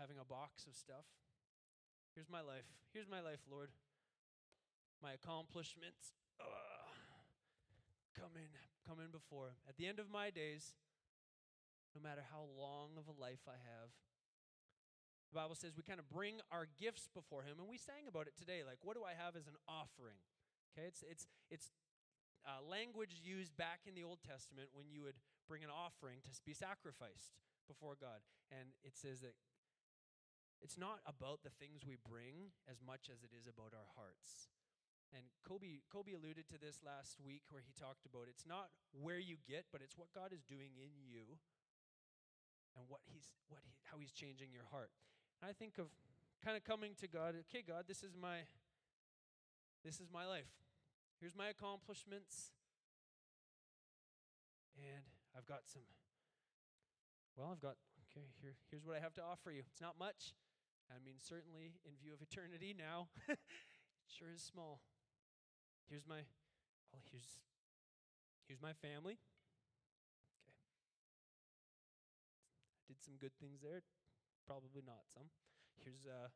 having 0.00 0.16
a 0.18 0.26
box 0.26 0.66
of 0.66 0.74
stuff. 0.74 1.06
Here's 2.14 2.28
my 2.28 2.40
life. 2.40 2.68
Here's 2.92 3.08
my 3.08 3.20
life, 3.20 3.40
Lord. 3.50 3.70
My 5.02 5.12
accomplishments. 5.12 6.12
come 8.18 8.36
in, 8.36 8.50
come 8.86 9.00
in 9.00 9.10
before. 9.10 9.56
At 9.68 9.76
the 9.76 9.86
end 9.86 9.98
of 9.98 10.12
my 10.12 10.30
days, 10.30 10.74
no 11.96 12.02
matter 12.02 12.22
how 12.28 12.44
long 12.52 13.00
of 13.00 13.08
a 13.08 13.16
life 13.16 13.48
I 13.48 13.56
have, 13.56 13.90
the 15.32 15.40
Bible 15.40 15.56
says 15.56 15.72
we 15.72 15.82
kind 15.82 16.00
of 16.00 16.12
bring 16.12 16.44
our 16.52 16.68
gifts 16.76 17.08
before 17.08 17.42
him, 17.42 17.56
and 17.56 17.64
we 17.64 17.80
sang 17.80 18.04
about 18.04 18.28
it 18.28 18.36
today. 18.36 18.60
Like, 18.60 18.84
what 18.84 18.96
do 18.96 19.02
I 19.02 19.16
have 19.16 19.32
as 19.32 19.48
an 19.48 19.56
offering? 19.64 20.20
Okay, 20.72 20.88
it's 20.88 21.04
it's 21.04 21.24
it's 21.52 21.68
uh, 22.48 22.64
language 22.64 23.20
used 23.20 23.52
back 23.60 23.84
in 23.84 23.94
the 23.94 24.02
Old 24.02 24.24
Testament 24.24 24.72
when 24.72 24.88
you 24.88 25.04
would 25.04 25.20
bring 25.46 25.62
an 25.62 25.70
offering 25.70 26.24
to 26.24 26.32
be 26.48 26.56
sacrificed 26.56 27.36
before 27.68 27.94
God, 27.94 28.24
and 28.48 28.72
it 28.80 28.96
says 28.96 29.20
that 29.20 29.36
it's 30.64 30.80
not 30.80 31.04
about 31.04 31.44
the 31.44 31.52
things 31.60 31.84
we 31.84 32.00
bring 32.00 32.56
as 32.70 32.80
much 32.80 33.12
as 33.12 33.20
it 33.20 33.36
is 33.36 33.44
about 33.44 33.76
our 33.76 33.90
hearts. 33.98 34.48
And 35.12 35.28
Kobe, 35.44 35.84
Kobe 35.92 36.16
alluded 36.16 36.48
to 36.48 36.56
this 36.56 36.80
last 36.80 37.20
week 37.20 37.44
where 37.52 37.60
he 37.60 37.76
talked 37.76 38.08
about 38.08 38.32
it's 38.32 38.48
not 38.48 38.72
where 38.96 39.20
you 39.20 39.36
get, 39.44 39.68
but 39.68 39.84
it's 39.84 39.98
what 39.98 40.08
God 40.16 40.32
is 40.32 40.40
doing 40.40 40.72
in 40.80 40.96
you 41.04 41.36
and 42.72 42.88
what 42.88 43.04
he's 43.04 43.28
what 43.52 43.60
he, 43.60 43.76
how 43.92 44.00
he's 44.00 44.14
changing 44.16 44.48
your 44.48 44.64
heart. 44.72 44.88
I 45.44 45.52
think 45.52 45.76
of 45.76 45.92
kind 46.40 46.56
of 46.56 46.64
coming 46.64 46.96
to 47.02 47.06
God, 47.06 47.36
okay, 47.50 47.60
God, 47.60 47.84
this 47.86 48.02
is 48.02 48.16
my 48.16 48.48
this 49.84 50.00
is 50.00 50.08
my 50.12 50.26
life. 50.26 50.50
Here's 51.20 51.36
my 51.36 51.48
accomplishments. 51.48 52.50
And 54.78 55.04
I've 55.36 55.46
got 55.46 55.66
some 55.66 55.82
well, 57.36 57.48
I've 57.50 57.60
got 57.60 57.76
okay, 58.10 58.28
here 58.40 58.54
here's 58.70 58.84
what 58.84 58.96
I 58.96 59.00
have 59.00 59.14
to 59.14 59.24
offer 59.24 59.50
you. 59.50 59.62
It's 59.66 59.80
not 59.80 59.98
much. 59.98 60.34
I 60.90 61.00
mean, 61.00 61.16
certainly 61.16 61.80
in 61.88 61.96
view 61.96 62.12
of 62.12 62.20
eternity 62.20 62.76
now, 62.76 63.08
it 63.28 63.38
sure 64.06 64.28
is 64.28 64.42
small. 64.42 64.80
Here's 65.88 66.06
my 66.06 66.28
well, 66.92 67.02
here's 67.10 67.40
here's 68.46 68.60
my 68.60 68.72
family. 68.76 69.16
Okay. 70.44 70.58
I 72.76 72.80
did 72.86 73.00
some 73.00 73.16
good 73.16 73.32
things 73.40 73.60
there, 73.62 73.82
Probably 74.46 74.82
not 74.84 75.08
some. 75.08 75.30
Here's 75.80 76.04
uh 76.04 76.28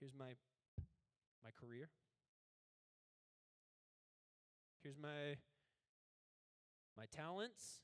here's 0.00 0.14
my 0.14 0.34
my 1.44 1.50
career. 1.54 1.88
Here's 4.82 4.98
my 4.98 5.36
my 6.96 7.04
talents. 7.14 7.80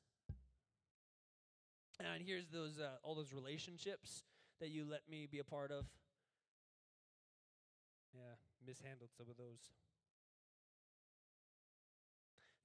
And 1.98 2.22
here's 2.24 2.48
those 2.48 2.78
uh, 2.78 2.96
all 3.02 3.14
those 3.14 3.32
relationships 3.32 4.22
that 4.61 4.68
you 4.68 4.85
let 4.88 5.02
me 5.09 5.26
be 5.30 5.38
a 5.38 5.44
part 5.44 5.70
of. 5.70 5.87
Yeah, 8.14 8.37
mishandled 8.66 9.11
some 9.16 9.28
of 9.30 9.37
those. 9.37 9.72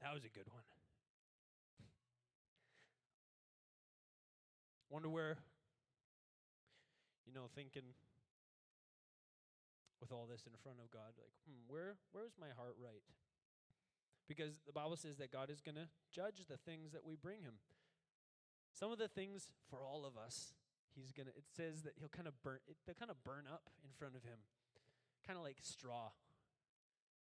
That 0.02 0.14
was 0.14 0.24
a 0.26 0.30
good 0.30 0.48
one. 0.48 0.64
Wonder 4.90 5.10
where 5.10 5.38
you 7.32 7.40
know, 7.40 7.48
thinking 7.56 7.96
with 10.04 10.12
all 10.12 10.28
this 10.28 10.44
in 10.44 10.52
front 10.60 10.84
of 10.84 10.92
God, 10.92 11.16
like, 11.16 11.32
hmm, 11.48 11.64
where 11.72 11.96
where's 12.12 12.36
my 12.36 12.52
heart 12.58 12.76
right? 12.76 13.06
Because 14.28 14.62
the 14.66 14.72
Bible 14.74 14.96
says 14.96 15.18
that 15.18 15.32
God 15.32 15.50
is 15.50 15.62
going 15.62 15.76
to 15.76 15.88
judge 16.12 16.46
the 16.48 16.58
things 16.58 16.92
that 16.94 17.06
we 17.06 17.16
bring 17.16 17.42
him. 17.42 17.60
Some 18.72 18.92
of 18.92 18.98
the 18.98 19.08
things 19.08 19.50
for 19.70 19.80
all 19.86 20.06
of 20.06 20.18
us, 20.18 20.54
he's 20.96 21.12
going 21.12 21.28
to 21.28 21.34
it 21.36 21.46
says 21.56 21.84
that 21.84 21.94
he'll 22.00 22.10
kind 22.10 22.28
of 22.28 22.42
burn 22.42 22.60
it, 22.68 22.78
they'll 22.86 22.96
kind 22.96 23.12
of 23.12 23.22
burn 23.24 23.46
up 23.52 23.70
in 23.84 23.90
front 23.98 24.16
of 24.16 24.24
him. 24.24 24.40
Kind 25.28 25.38
of 25.38 25.44
like 25.44 25.58
straw. 25.62 26.12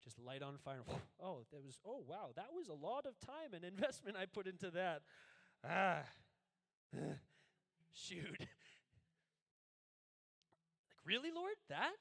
Just 0.03 0.19
light 0.19 0.43
on 0.43 0.57
fire. 0.59 0.83
Oh, 1.23 1.47
that 1.51 1.65
was 1.65 1.81
oh 1.87 2.05
wow, 2.07 2.31
that 2.37 2.53
was 2.55 2.69
a 2.69 2.75
lot 2.75 3.07
of 3.07 3.19
time 3.21 3.55
and 3.55 3.65
investment 3.73 4.17
I 4.17 4.27
put 4.27 4.47
into 4.47 4.71
that. 4.73 5.03
Ah. 5.65 6.03
Shoot. 7.93 8.37
Like 8.39 8.49
really, 11.05 11.31
Lord? 11.35 11.55
That? 11.69 11.97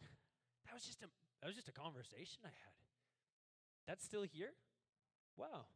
That 0.65 0.73
was 0.73 0.84
just 0.84 1.01
a 1.03 1.08
that 1.41 1.47
was 1.47 1.55
just 1.55 1.69
a 1.69 1.71
conversation 1.71 2.41
I 2.43 2.49
had. 2.49 2.75
That's 3.88 4.03
still 4.03 4.23
here? 4.23 4.49
Wow. 5.38 5.67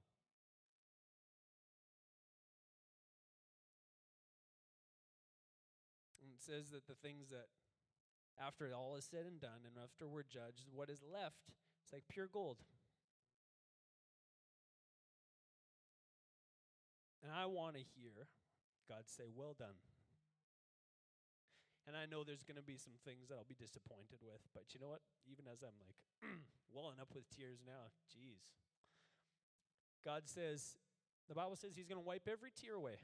And 6.21 6.31
it 6.31 6.41
says 6.41 6.71
that 6.71 6.87
the 6.87 6.95
things 6.95 7.29
that 7.29 7.47
after 8.39 8.71
all 8.73 8.95
is 8.95 9.03
said 9.03 9.25
and 9.27 9.39
done 9.39 9.67
and 9.67 9.75
after 9.83 10.07
we're 10.07 10.23
judged, 10.23 10.71
what 10.71 10.89
is 10.89 11.03
left, 11.03 11.51
is 11.85 11.91
like 11.91 12.03
pure 12.07 12.27
gold. 12.31 12.57
And 17.23 17.31
I 17.35 17.45
want 17.45 17.75
to 17.75 17.83
hear 17.99 18.31
God 18.87 19.03
say, 19.05 19.27
Well 19.27 19.53
done. 19.53 19.75
And 21.87 21.97
I 21.97 22.05
know 22.05 22.21
there's 22.21 22.45
going 22.45 22.61
to 22.61 22.65
be 22.65 22.77
some 22.77 22.93
things 23.01 23.27
that 23.27 23.35
I'll 23.41 23.49
be 23.49 23.57
disappointed 23.57 24.21
with, 24.21 24.45
but 24.53 24.69
you 24.77 24.79
know 24.79 24.93
what? 24.93 25.01
Even 25.25 25.49
as 25.49 25.65
I'm 25.65 25.73
like 25.81 25.97
welling 26.73 27.01
up 27.01 27.09
with 27.17 27.25
tears 27.33 27.65
now, 27.65 27.89
jeez. 28.05 28.45
God 30.05 30.23
says, 30.25 30.75
the 31.27 31.35
Bible 31.35 31.55
says 31.55 31.71
He's 31.75 31.87
going 31.87 32.01
to 32.01 32.05
wipe 32.07 32.27
every 32.27 32.51
tear 32.51 32.75
away. 32.75 32.97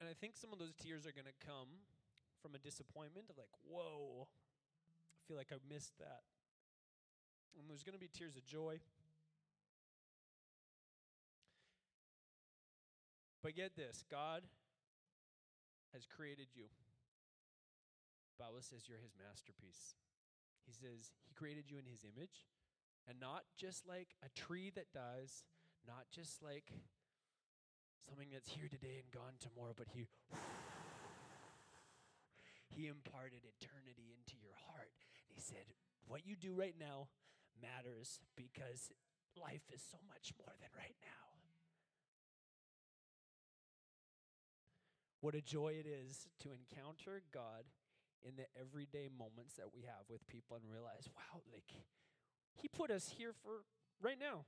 And 0.00 0.08
I 0.08 0.12
think 0.12 0.36
some 0.36 0.52
of 0.52 0.58
those 0.58 0.74
tears 0.76 1.06
are 1.06 1.12
going 1.12 1.26
to 1.26 1.46
come 1.46 1.80
from 2.42 2.54
a 2.54 2.58
disappointment 2.58 3.26
of 3.30 3.38
like, 3.38 3.50
whoa, 3.64 4.28
I 4.28 5.20
feel 5.26 5.36
like 5.36 5.50
I 5.52 5.56
missed 5.72 5.96
that. 5.98 6.22
And 7.58 7.68
there's 7.68 7.82
going 7.82 7.96
to 7.96 8.00
be 8.00 8.12
tears 8.12 8.36
of 8.36 8.44
joy. 8.44 8.80
But 13.42 13.54
get 13.54 13.76
this 13.76 14.04
God 14.10 14.42
has 15.94 16.04
created 16.04 16.48
you. 16.54 16.66
Bible 18.38 18.60
says 18.60 18.84
you're 18.84 19.00
his 19.00 19.16
masterpiece. 19.16 19.96
He 20.68 20.72
says 20.76 21.14
he 21.24 21.32
created 21.32 21.70
you 21.72 21.78
in 21.80 21.88
his 21.88 22.04
image, 22.04 22.44
and 23.08 23.20
not 23.20 23.44
just 23.56 23.86
like 23.86 24.14
a 24.24 24.28
tree 24.38 24.70
that 24.74 24.92
dies, 24.92 25.44
not 25.86 26.06
just 26.10 26.42
like 26.42 26.72
something 28.06 28.28
that's 28.32 28.50
here 28.50 28.68
today 28.68 29.02
and 29.02 29.10
gone 29.10 29.38
tomorrow, 29.40 29.74
but 29.76 29.88
he 29.94 30.06
he 32.68 32.88
imparted 32.88 33.46
eternity 33.46 34.12
into 34.12 34.36
your 34.42 34.54
heart. 34.68 34.92
And 35.28 35.34
He 35.34 35.40
said, 35.40 35.72
"What 36.06 36.26
you 36.26 36.36
do 36.36 36.52
right 36.52 36.76
now 36.78 37.08
matters 37.60 38.20
because 38.36 38.92
life 39.34 39.64
is 39.72 39.82
so 39.82 39.98
much 40.08 40.32
more 40.38 40.52
than 40.60 40.70
right 40.76 40.96
now." 41.00 41.26
What 45.20 45.34
a 45.34 45.40
joy 45.40 45.74
it 45.80 45.86
is 45.86 46.28
to 46.40 46.52
encounter 46.52 47.22
God 47.32 47.64
in 48.22 48.36
the 48.36 48.46
everyday 48.58 49.08
moments 49.08 49.54
that 49.54 49.72
we 49.74 49.82
have 49.82 50.04
with 50.08 50.26
people 50.26 50.56
and 50.56 50.70
realize, 50.70 51.08
wow, 51.16 51.40
like, 51.50 51.72
He 52.60 52.68
put 52.68 52.90
us 52.90 53.12
here 53.16 53.32
for 53.42 53.64
right 54.02 54.18
now. 54.18 54.44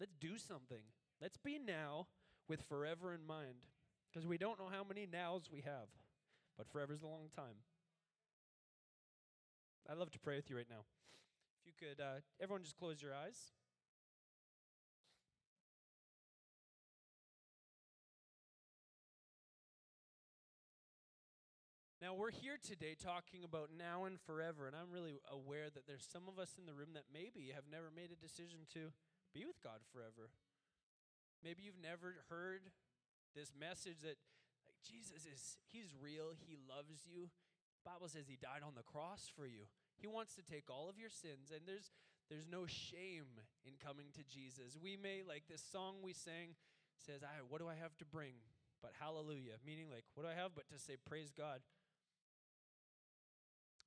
Let's 0.00 0.14
do 0.20 0.38
something. 0.38 0.82
Let's 1.20 1.36
be 1.36 1.58
now 1.58 2.08
with 2.48 2.62
forever 2.68 3.14
in 3.14 3.26
mind. 3.26 3.66
Because 4.12 4.26
we 4.26 4.36
don't 4.36 4.58
know 4.58 4.68
how 4.70 4.84
many 4.84 5.06
nows 5.10 5.48
we 5.50 5.62
have, 5.62 5.88
but 6.58 6.68
forever 6.70 6.92
is 6.92 7.02
a 7.02 7.06
long 7.06 7.30
time. 7.34 7.64
I'd 9.88 9.96
love 9.96 10.10
to 10.10 10.18
pray 10.18 10.36
with 10.36 10.50
you 10.50 10.56
right 10.56 10.68
now. 10.68 10.84
If 11.64 11.66
you 11.66 11.72
could, 11.78 12.02
uh, 12.02 12.20
everyone 12.40 12.62
just 12.62 12.76
close 12.76 13.00
your 13.00 13.14
eyes. 13.14 13.52
Now, 22.02 22.18
we're 22.18 22.34
here 22.34 22.58
today 22.58 22.98
talking 22.98 23.46
about 23.46 23.70
now 23.70 24.10
and 24.10 24.18
forever, 24.18 24.66
and 24.66 24.74
I'm 24.74 24.90
really 24.90 25.22
aware 25.30 25.70
that 25.70 25.86
there's 25.86 26.02
some 26.02 26.26
of 26.26 26.34
us 26.34 26.58
in 26.58 26.66
the 26.66 26.74
room 26.74 26.98
that 26.98 27.14
maybe 27.14 27.54
have 27.54 27.70
never 27.70 27.94
made 27.94 28.10
a 28.10 28.18
decision 28.18 28.66
to 28.74 28.90
be 29.30 29.46
with 29.46 29.62
God 29.62 29.86
forever. 29.94 30.34
Maybe 31.46 31.62
you've 31.62 31.78
never 31.78 32.26
heard 32.26 32.74
this 33.38 33.54
message 33.54 34.02
that 34.02 34.18
like 34.66 34.82
Jesus 34.82 35.30
is 35.30 35.62
he's 35.70 35.94
real, 35.94 36.34
he 36.34 36.58
loves 36.58 37.06
you. 37.06 37.30
Bible 37.86 38.10
says 38.10 38.26
he 38.26 38.34
died 38.34 38.66
on 38.66 38.74
the 38.74 38.82
cross 38.82 39.30
for 39.30 39.46
you. 39.46 39.70
He 39.94 40.10
wants 40.10 40.34
to 40.34 40.42
take 40.42 40.66
all 40.66 40.90
of 40.90 40.98
your 40.98 41.10
sins 41.10 41.54
and 41.54 41.70
there's 41.70 41.94
there's 42.26 42.50
no 42.50 42.66
shame 42.66 43.38
in 43.62 43.78
coming 43.78 44.10
to 44.18 44.26
Jesus. 44.26 44.74
We 44.74 44.98
may 44.98 45.22
like 45.22 45.46
this 45.46 45.62
song 45.62 46.02
we 46.02 46.18
sang 46.18 46.58
says, 46.98 47.22
"I 47.22 47.46
what 47.46 47.62
do 47.62 47.70
I 47.70 47.78
have 47.78 47.94
to 48.02 48.06
bring?" 48.10 48.42
But 48.82 48.98
hallelujah, 48.98 49.62
meaning 49.62 49.86
like 49.86 50.02
what 50.18 50.26
do 50.26 50.34
I 50.34 50.34
have 50.34 50.58
but 50.58 50.66
to 50.74 50.82
say 50.82 50.98
praise 50.98 51.30
God. 51.30 51.62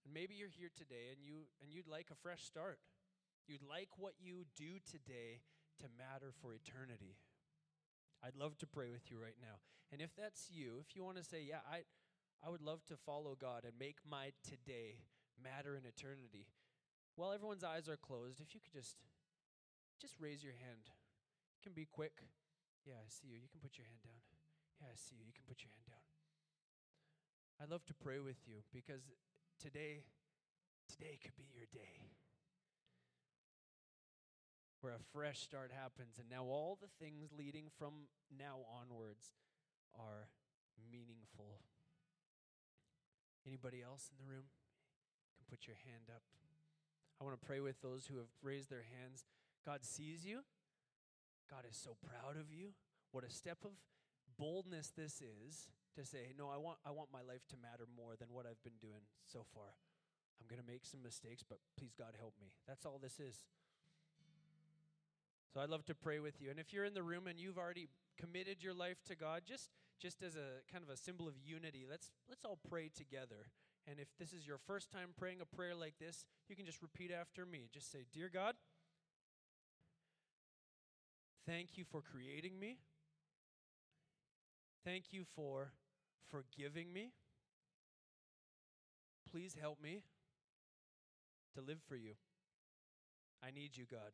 And 0.05 0.13
maybe 0.13 0.35
you're 0.37 0.53
here 0.53 0.69
today 0.69 1.09
and 1.11 1.19
you 1.19 1.49
and 1.61 1.73
you'd 1.73 1.89
like 1.89 2.13
a 2.13 2.21
fresh 2.21 2.45
start. 2.45 2.79
You'd 3.49 3.65
like 3.65 3.89
what 3.97 4.13
you 4.21 4.45
do 4.55 4.77
today 4.85 5.41
to 5.81 5.89
matter 5.97 6.31
for 6.41 6.53
eternity. 6.53 7.17
I'd 8.23 8.37
love 8.37 8.57
to 8.59 8.67
pray 8.67 8.89
with 8.89 9.09
you 9.11 9.17
right 9.17 9.37
now. 9.41 9.59
And 9.91 10.01
if 10.01 10.15
that's 10.15 10.49
you, 10.49 10.77
if 10.81 10.95
you 10.95 11.03
want 11.03 11.17
to 11.17 11.23
say, 11.23 11.41
"Yeah, 11.41 11.65
I 11.65 11.85
I 12.45 12.49
would 12.49 12.61
love 12.61 12.85
to 12.85 12.97
follow 12.97 13.35
God 13.35 13.65
and 13.65 13.73
make 13.77 14.05
my 14.05 14.33
today 14.41 15.01
matter 15.41 15.75
in 15.75 15.85
eternity." 15.85 16.47
While 17.15 17.33
everyone's 17.33 17.63
eyes 17.63 17.87
are 17.89 17.97
closed, 17.97 18.41
if 18.41 18.53
you 18.53 18.61
could 18.61 18.73
just 18.73 18.97
just 19.99 20.19
raise 20.19 20.43
your 20.43 20.53
hand. 20.53 20.91
It 21.57 21.63
can 21.63 21.73
be 21.73 21.85
quick. 21.85 22.21
Yeah, 22.85 22.99
I 22.99 23.09
see 23.09 23.27
you. 23.27 23.39
You 23.39 23.49
can 23.49 23.59
put 23.61 23.77
your 23.77 23.87
hand 23.87 24.03
down. 24.03 24.21
Yeah, 24.81 24.91
I 24.91 24.95
see 24.95 25.15
you. 25.15 25.25
You 25.25 25.33
can 25.33 25.47
put 25.47 25.63
your 25.63 25.71
hand 25.71 25.87
down. 25.87 26.05
I'd 27.59 27.71
love 27.71 27.85
to 27.87 27.95
pray 27.95 28.19
with 28.19 28.43
you 28.45 28.61
because 28.73 29.07
today, 29.61 30.03
today 30.89 31.17
could 31.21 31.35
be 31.35 31.47
your 31.53 31.67
day 31.73 32.05
where 34.85 34.93
a 34.93 35.09
fresh 35.17 35.41
start 35.41 35.71
happens, 35.73 36.19
and 36.19 36.29
now 36.29 36.43
all 36.43 36.77
the 36.79 36.93
things 37.03 37.33
leading 37.35 37.65
from 37.79 38.05
now 38.29 38.61
onwards 38.69 39.33
are 39.97 40.29
meaningful. 40.91 41.57
Anybody 43.47 43.81
else 43.81 44.11
in 44.13 44.23
the 44.23 44.29
room? 44.29 44.45
You 44.45 45.41
can 45.41 45.49
put 45.49 45.65
your 45.65 45.77
hand 45.89 46.13
up. 46.13 46.21
I 47.19 47.23
want 47.23 47.33
to 47.33 47.47
pray 47.47 47.61
with 47.61 47.81
those 47.81 48.05
who 48.05 48.17
have 48.17 48.29
raised 48.43 48.69
their 48.69 48.85
hands. 49.01 49.25
God 49.65 49.83
sees 49.83 50.23
you. 50.23 50.41
God 51.49 51.65
is 51.67 51.75
so 51.75 51.97
proud 52.05 52.37
of 52.37 52.53
you. 52.53 52.77
What 53.11 53.23
a 53.23 53.29
step 53.33 53.65
of 53.65 53.71
boldness 54.37 54.91
this 54.95 55.19
is 55.19 55.65
to 55.95 56.05
say, 56.05 56.33
no, 56.37 56.49
I 56.49 56.57
want, 56.57 56.77
I 56.85 56.91
want 56.91 57.09
my 57.11 57.21
life 57.21 57.47
to 57.49 57.57
matter 57.57 57.87
more 57.95 58.15
than 58.19 58.29
what 58.31 58.45
I've 58.45 58.61
been 58.63 58.79
doing 58.81 59.03
so 59.25 59.45
far. 59.53 59.75
I'm 60.39 60.47
going 60.47 60.61
to 60.61 60.67
make 60.67 60.85
some 60.85 61.01
mistakes, 61.01 61.43
but 61.47 61.59
please, 61.77 61.95
God, 61.97 62.15
help 62.19 62.33
me. 62.39 62.51
That's 62.67 62.85
all 62.85 62.99
this 63.01 63.19
is. 63.19 63.45
So 65.53 65.61
I'd 65.61 65.69
love 65.69 65.85
to 65.85 65.95
pray 65.95 66.19
with 66.19 66.41
you. 66.41 66.49
And 66.51 66.59
if 66.59 66.73
you're 66.73 66.83
in 66.83 66.93
the 66.93 67.03
room 67.03 67.27
and 67.27 67.39
you've 67.39 67.57
already 67.57 67.87
committed 68.19 68.61
your 68.61 68.73
life 68.73 68.97
to 69.07 69.15
God, 69.15 69.43
just 69.47 69.69
just 70.01 70.21
as 70.21 70.35
a 70.35 70.59
kind 70.69 70.83
of 70.83 70.89
a 70.89 70.97
symbol 70.97 71.27
of 71.27 71.35
unity, 71.41 71.85
let's 71.89 72.11
let's 72.27 72.43
all 72.43 72.59
pray 72.69 72.89
together. 72.93 73.47
And 73.87 73.99
if 73.99 74.07
this 74.19 74.33
is 74.33 74.45
your 74.45 74.57
first 74.57 74.91
time 74.91 75.09
praying 75.17 75.39
a 75.39 75.45
prayer 75.45 75.73
like 75.73 75.93
this, 75.97 76.25
you 76.49 76.55
can 76.57 76.65
just 76.65 76.81
repeat 76.81 77.11
after 77.11 77.45
me. 77.45 77.69
Just 77.73 77.89
say, 77.89 78.05
"Dear 78.11 78.27
God, 78.27 78.55
thank 81.47 81.77
you 81.77 81.85
for 81.85 82.01
creating 82.01 82.59
me. 82.59 82.79
Thank 84.83 85.13
you 85.13 85.23
for 85.35 85.71
forgiving 86.29 86.91
me. 86.93 87.13
Please 89.29 89.55
help 89.59 89.81
me 89.81 90.03
to 91.53 91.61
live 91.61 91.79
for 91.87 91.95
you. 91.95 92.13
I 93.41 93.51
need 93.51 93.77
you, 93.77 93.85
God." 93.85 94.11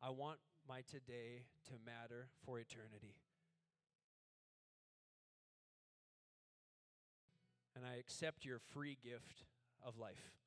I 0.00 0.10
want 0.10 0.40
my 0.68 0.82
today 0.82 1.44
to 1.68 1.74
matter 1.84 2.28
for 2.44 2.58
eternity. 2.58 3.14
And 7.76 7.86
I 7.86 7.94
accept 7.94 8.44
your 8.44 8.58
free 8.58 8.98
gift 9.02 9.44
of 9.82 9.96
life. 9.96 10.41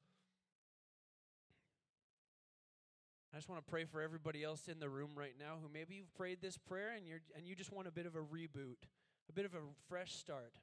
I 3.35 3.37
just 3.37 3.49
want 3.49 3.65
to 3.65 3.69
pray 3.69 3.83
for 3.83 4.01
everybody 4.01 4.45
else 4.45 4.69
in 4.69 4.79
the 4.79 4.87
room 4.87 5.09
right 5.13 5.35
now 5.37 5.57
who 5.61 5.67
maybe 5.67 5.95
you've 5.95 6.13
prayed 6.13 6.41
this 6.41 6.57
prayer 6.57 6.93
and 6.95 7.05
you're 7.05 7.19
and 7.35 7.45
you 7.45 7.53
just 7.53 7.69
want 7.69 7.85
a 7.85 7.91
bit 7.91 8.05
of 8.05 8.15
a 8.15 8.19
reboot, 8.19 8.87
a 9.29 9.33
bit 9.33 9.43
of 9.43 9.53
a 9.53 9.59
fresh 9.89 10.13
start. 10.15 10.53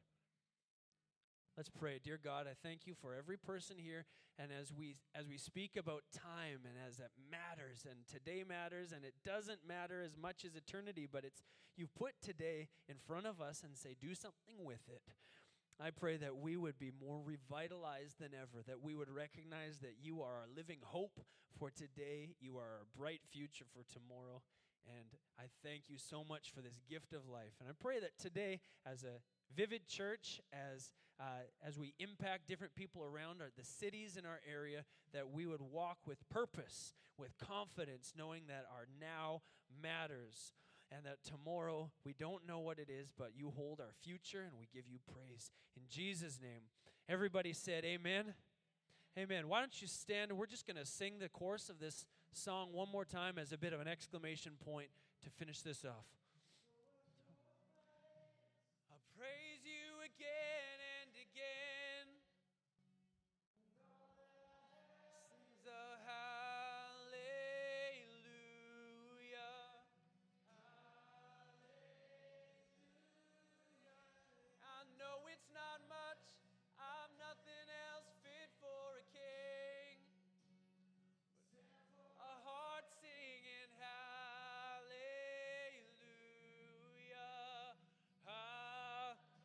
Let's 1.54 1.68
pray. 1.68 2.00
Dear 2.02 2.18
God, 2.24 2.46
I 2.50 2.54
thank 2.66 2.86
you 2.86 2.94
for 2.94 3.14
every 3.14 3.36
person 3.36 3.76
here 3.76 4.06
and 4.38 4.50
as 4.50 4.72
we 4.72 4.96
as 5.14 5.28
we 5.28 5.36
speak 5.36 5.76
about 5.76 6.04
time 6.14 6.60
and 6.64 6.72
as 6.88 6.98
it 6.98 7.10
matters 7.30 7.84
and 7.84 8.06
today 8.08 8.42
matters 8.42 8.92
and 8.92 9.04
it 9.04 9.12
doesn't 9.22 9.68
matter 9.68 10.02
as 10.02 10.16
much 10.16 10.46
as 10.46 10.56
eternity, 10.56 11.06
but 11.06 11.26
it's 11.26 11.42
you've 11.76 11.94
put 11.94 12.14
today 12.22 12.68
in 12.88 12.96
front 13.06 13.26
of 13.26 13.38
us 13.38 13.62
and 13.62 13.76
say 13.76 13.96
do 14.00 14.14
something 14.14 14.64
with 14.64 14.88
it. 14.88 15.02
I 15.83 15.91
pray 15.91 16.16
that 16.18 16.37
we 16.37 16.57
would 16.57 16.78
be 16.78 16.93
more 17.05 17.20
revitalized 17.24 18.20
than 18.20 18.30
ever, 18.35 18.62
that 18.68 18.80
we 18.80 18.95
would 18.95 19.11
recognize 19.11 19.78
that 19.80 19.97
you 20.01 20.22
are 20.22 20.33
our 20.33 20.47
living 20.57 20.78
hope 20.83 21.18
for 21.59 21.70
today, 21.70 22.37
you 22.41 22.57
are 22.59 22.78
our 22.78 22.87
bright 22.97 23.20
future 23.33 23.64
for 23.74 23.83
tomorrow. 23.93 24.43
And 24.87 25.09
I 25.41 25.45
thank 25.64 25.89
you 25.89 25.99
so 25.99 26.22
much 26.22 26.53
for 26.55 26.61
this 26.61 26.78
gift 26.89 27.12
of 27.12 27.28
life. 27.28 27.55
And 27.59 27.68
I 27.68 27.72
pray 27.80 27.99
that 27.99 28.16
today, 28.16 28.61
as 28.87 29.03
a 29.03 29.18
Vivid 29.57 29.89
Church, 29.89 30.41
as, 30.53 30.93
uh, 31.18 31.47
as 31.66 31.80
we 31.80 31.95
impact 31.99 32.47
different 32.47 32.76
people 32.76 33.03
around 33.03 33.41
our, 33.41 33.51
the 33.57 33.64
cities 33.64 34.16
in 34.16 34.24
our 34.24 34.41
area, 34.49 34.85
that 35.12 35.30
we 35.33 35.47
would 35.47 35.62
walk 35.62 35.99
with 36.07 36.18
purpose, 36.30 36.95
with 37.18 37.37
confidence, 37.39 38.12
knowing 38.16 38.43
that 38.47 38.66
our 38.72 38.87
now 39.01 39.43
matters 39.83 40.53
and 40.95 41.07
that 41.07 41.18
tomorrow 41.24 41.90
we 42.05 42.12
don't 42.12 42.47
know 42.47 42.61
what 42.61 42.78
it 42.78 42.88
is, 42.90 43.12
but 43.16 43.30
you 43.34 43.53
hold 43.57 43.80
our 43.80 43.93
future 44.03 44.43
and 44.43 44.53
we 44.59 44.68
give 44.72 44.88
you 44.88 44.99
praise. 45.12 45.51
In 45.76 45.82
Jesus' 45.88 46.38
name, 46.40 46.62
everybody 47.09 47.53
said, 47.53 47.84
Amen. 47.84 48.34
Amen. 49.18 49.49
Why 49.49 49.61
don't 49.61 49.82
you 49.82 49.88
stand? 49.88 50.32
We're 50.32 50.47
just 50.47 50.66
going 50.66 50.78
to 50.78 50.86
sing 50.86 51.18
the 51.18 51.28
chorus 51.28 51.68
of 51.68 51.78
this 51.78 52.07
song 52.32 52.68
one 52.72 52.88
more 52.90 53.05
time 53.05 53.36
as 53.38 53.53
a 53.53 53.59
bit 53.59 53.74
of 53.74 53.80
an 53.80 53.88
exclamation 53.88 54.53
point 54.64 54.88
to 55.22 55.30
finish 55.30 55.61
this 55.61 55.84
off. 55.84 56.07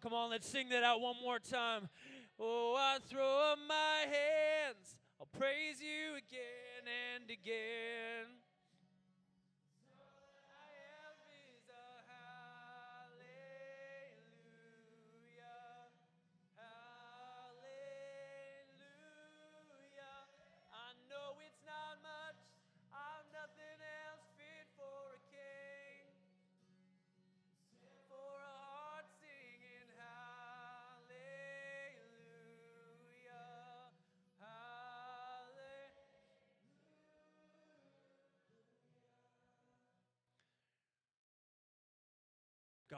Come 0.08 0.14
on, 0.14 0.30
let's 0.30 0.48
sing 0.48 0.70
that 0.70 0.84
out 0.84 1.02
one 1.02 1.18
more 1.22 1.38
time. 1.38 1.90
Oh, 2.40 2.78
I 2.80 3.00
throw 3.10 3.52
up 3.52 3.60
my 3.68 4.06
hands. 4.06 4.96
I'll 5.20 5.28
praise 5.38 5.82
you 5.82 6.16
again 6.16 6.88
and 7.20 7.30
again. 7.30 8.37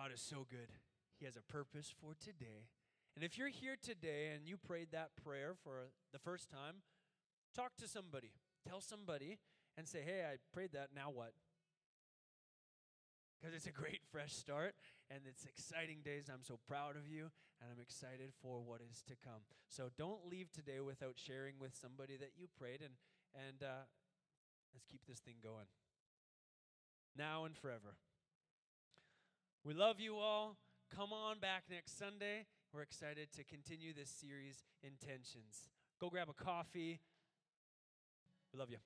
God 0.10 0.16
is 0.16 0.22
so 0.22 0.48
good. 0.50 0.70
He 1.20 1.26
has 1.26 1.36
a 1.36 1.52
purpose 1.52 1.94
for 2.02 2.16
today. 2.20 2.66
And 3.16 3.24
if 3.24 3.38
you're 3.38 3.50
here 3.50 3.76
today 3.80 4.32
and 4.34 4.48
you 4.48 4.58
prayed 4.58 4.88
that 4.92 5.12
prayer 5.24 5.54
for 5.64 5.92
the 6.14 6.18
first 6.18 6.50
time, 6.50 6.82
talk 7.56 7.78
to 7.78 7.88
somebody. 7.88 8.32
Tell 8.68 8.82
somebody 8.82 9.38
and 9.78 9.88
say, 9.88 10.00
hey, 10.04 10.24
I 10.26 10.38
prayed 10.52 10.72
that, 10.74 10.90
now 10.96 11.12
what? 11.14 11.34
Because 13.40 13.56
it's 13.56 13.68
a 13.68 13.72
great 13.72 14.00
fresh 14.12 14.34
start 14.34 14.74
and 15.12 15.20
it's 15.30 15.46
exciting 15.46 16.00
days. 16.04 16.26
I'm 16.28 16.44
so 16.44 16.58
proud 16.68 16.96
of 16.96 17.08
you 17.08 17.30
and 17.62 17.70
I'm 17.72 17.80
excited 17.80 18.32
for 18.42 18.62
what 18.62 18.82
is 18.82 19.04
to 19.10 19.14
come. 19.24 19.46
So 19.68 19.90
don't 19.96 20.28
leave 20.28 20.52
today 20.52 20.80
without 20.80 21.18
sharing 21.18 21.60
with 21.60 21.76
somebody 21.76 22.18
that 22.18 22.32
you 22.36 22.48
prayed 22.58 22.82
and, 22.82 22.96
and 23.36 23.62
uh, 23.62 23.86
let's 24.74 24.86
keep 24.90 25.02
this 25.08 25.20
thing 25.20 25.38
going. 25.44 25.68
Now 27.16 27.46
and 27.46 27.56
forever. 27.56 27.94
We 29.66 29.74
love 29.74 30.00
you 30.00 30.16
all. 30.16 30.56
Come 30.96 31.12
on 31.12 31.40
back 31.40 31.64
next 31.70 31.98
Sunday. 31.98 32.46
We're 32.74 32.82
excited 32.82 33.28
to 33.34 33.44
continue 33.44 33.94
this 33.94 34.10
series, 34.10 34.64
Intentions. 34.84 35.70
Go 36.00 36.10
grab 36.10 36.30
a 36.30 36.44
coffee. 36.44 37.02
We 38.54 38.60
love 38.60 38.70
you. 38.70 38.78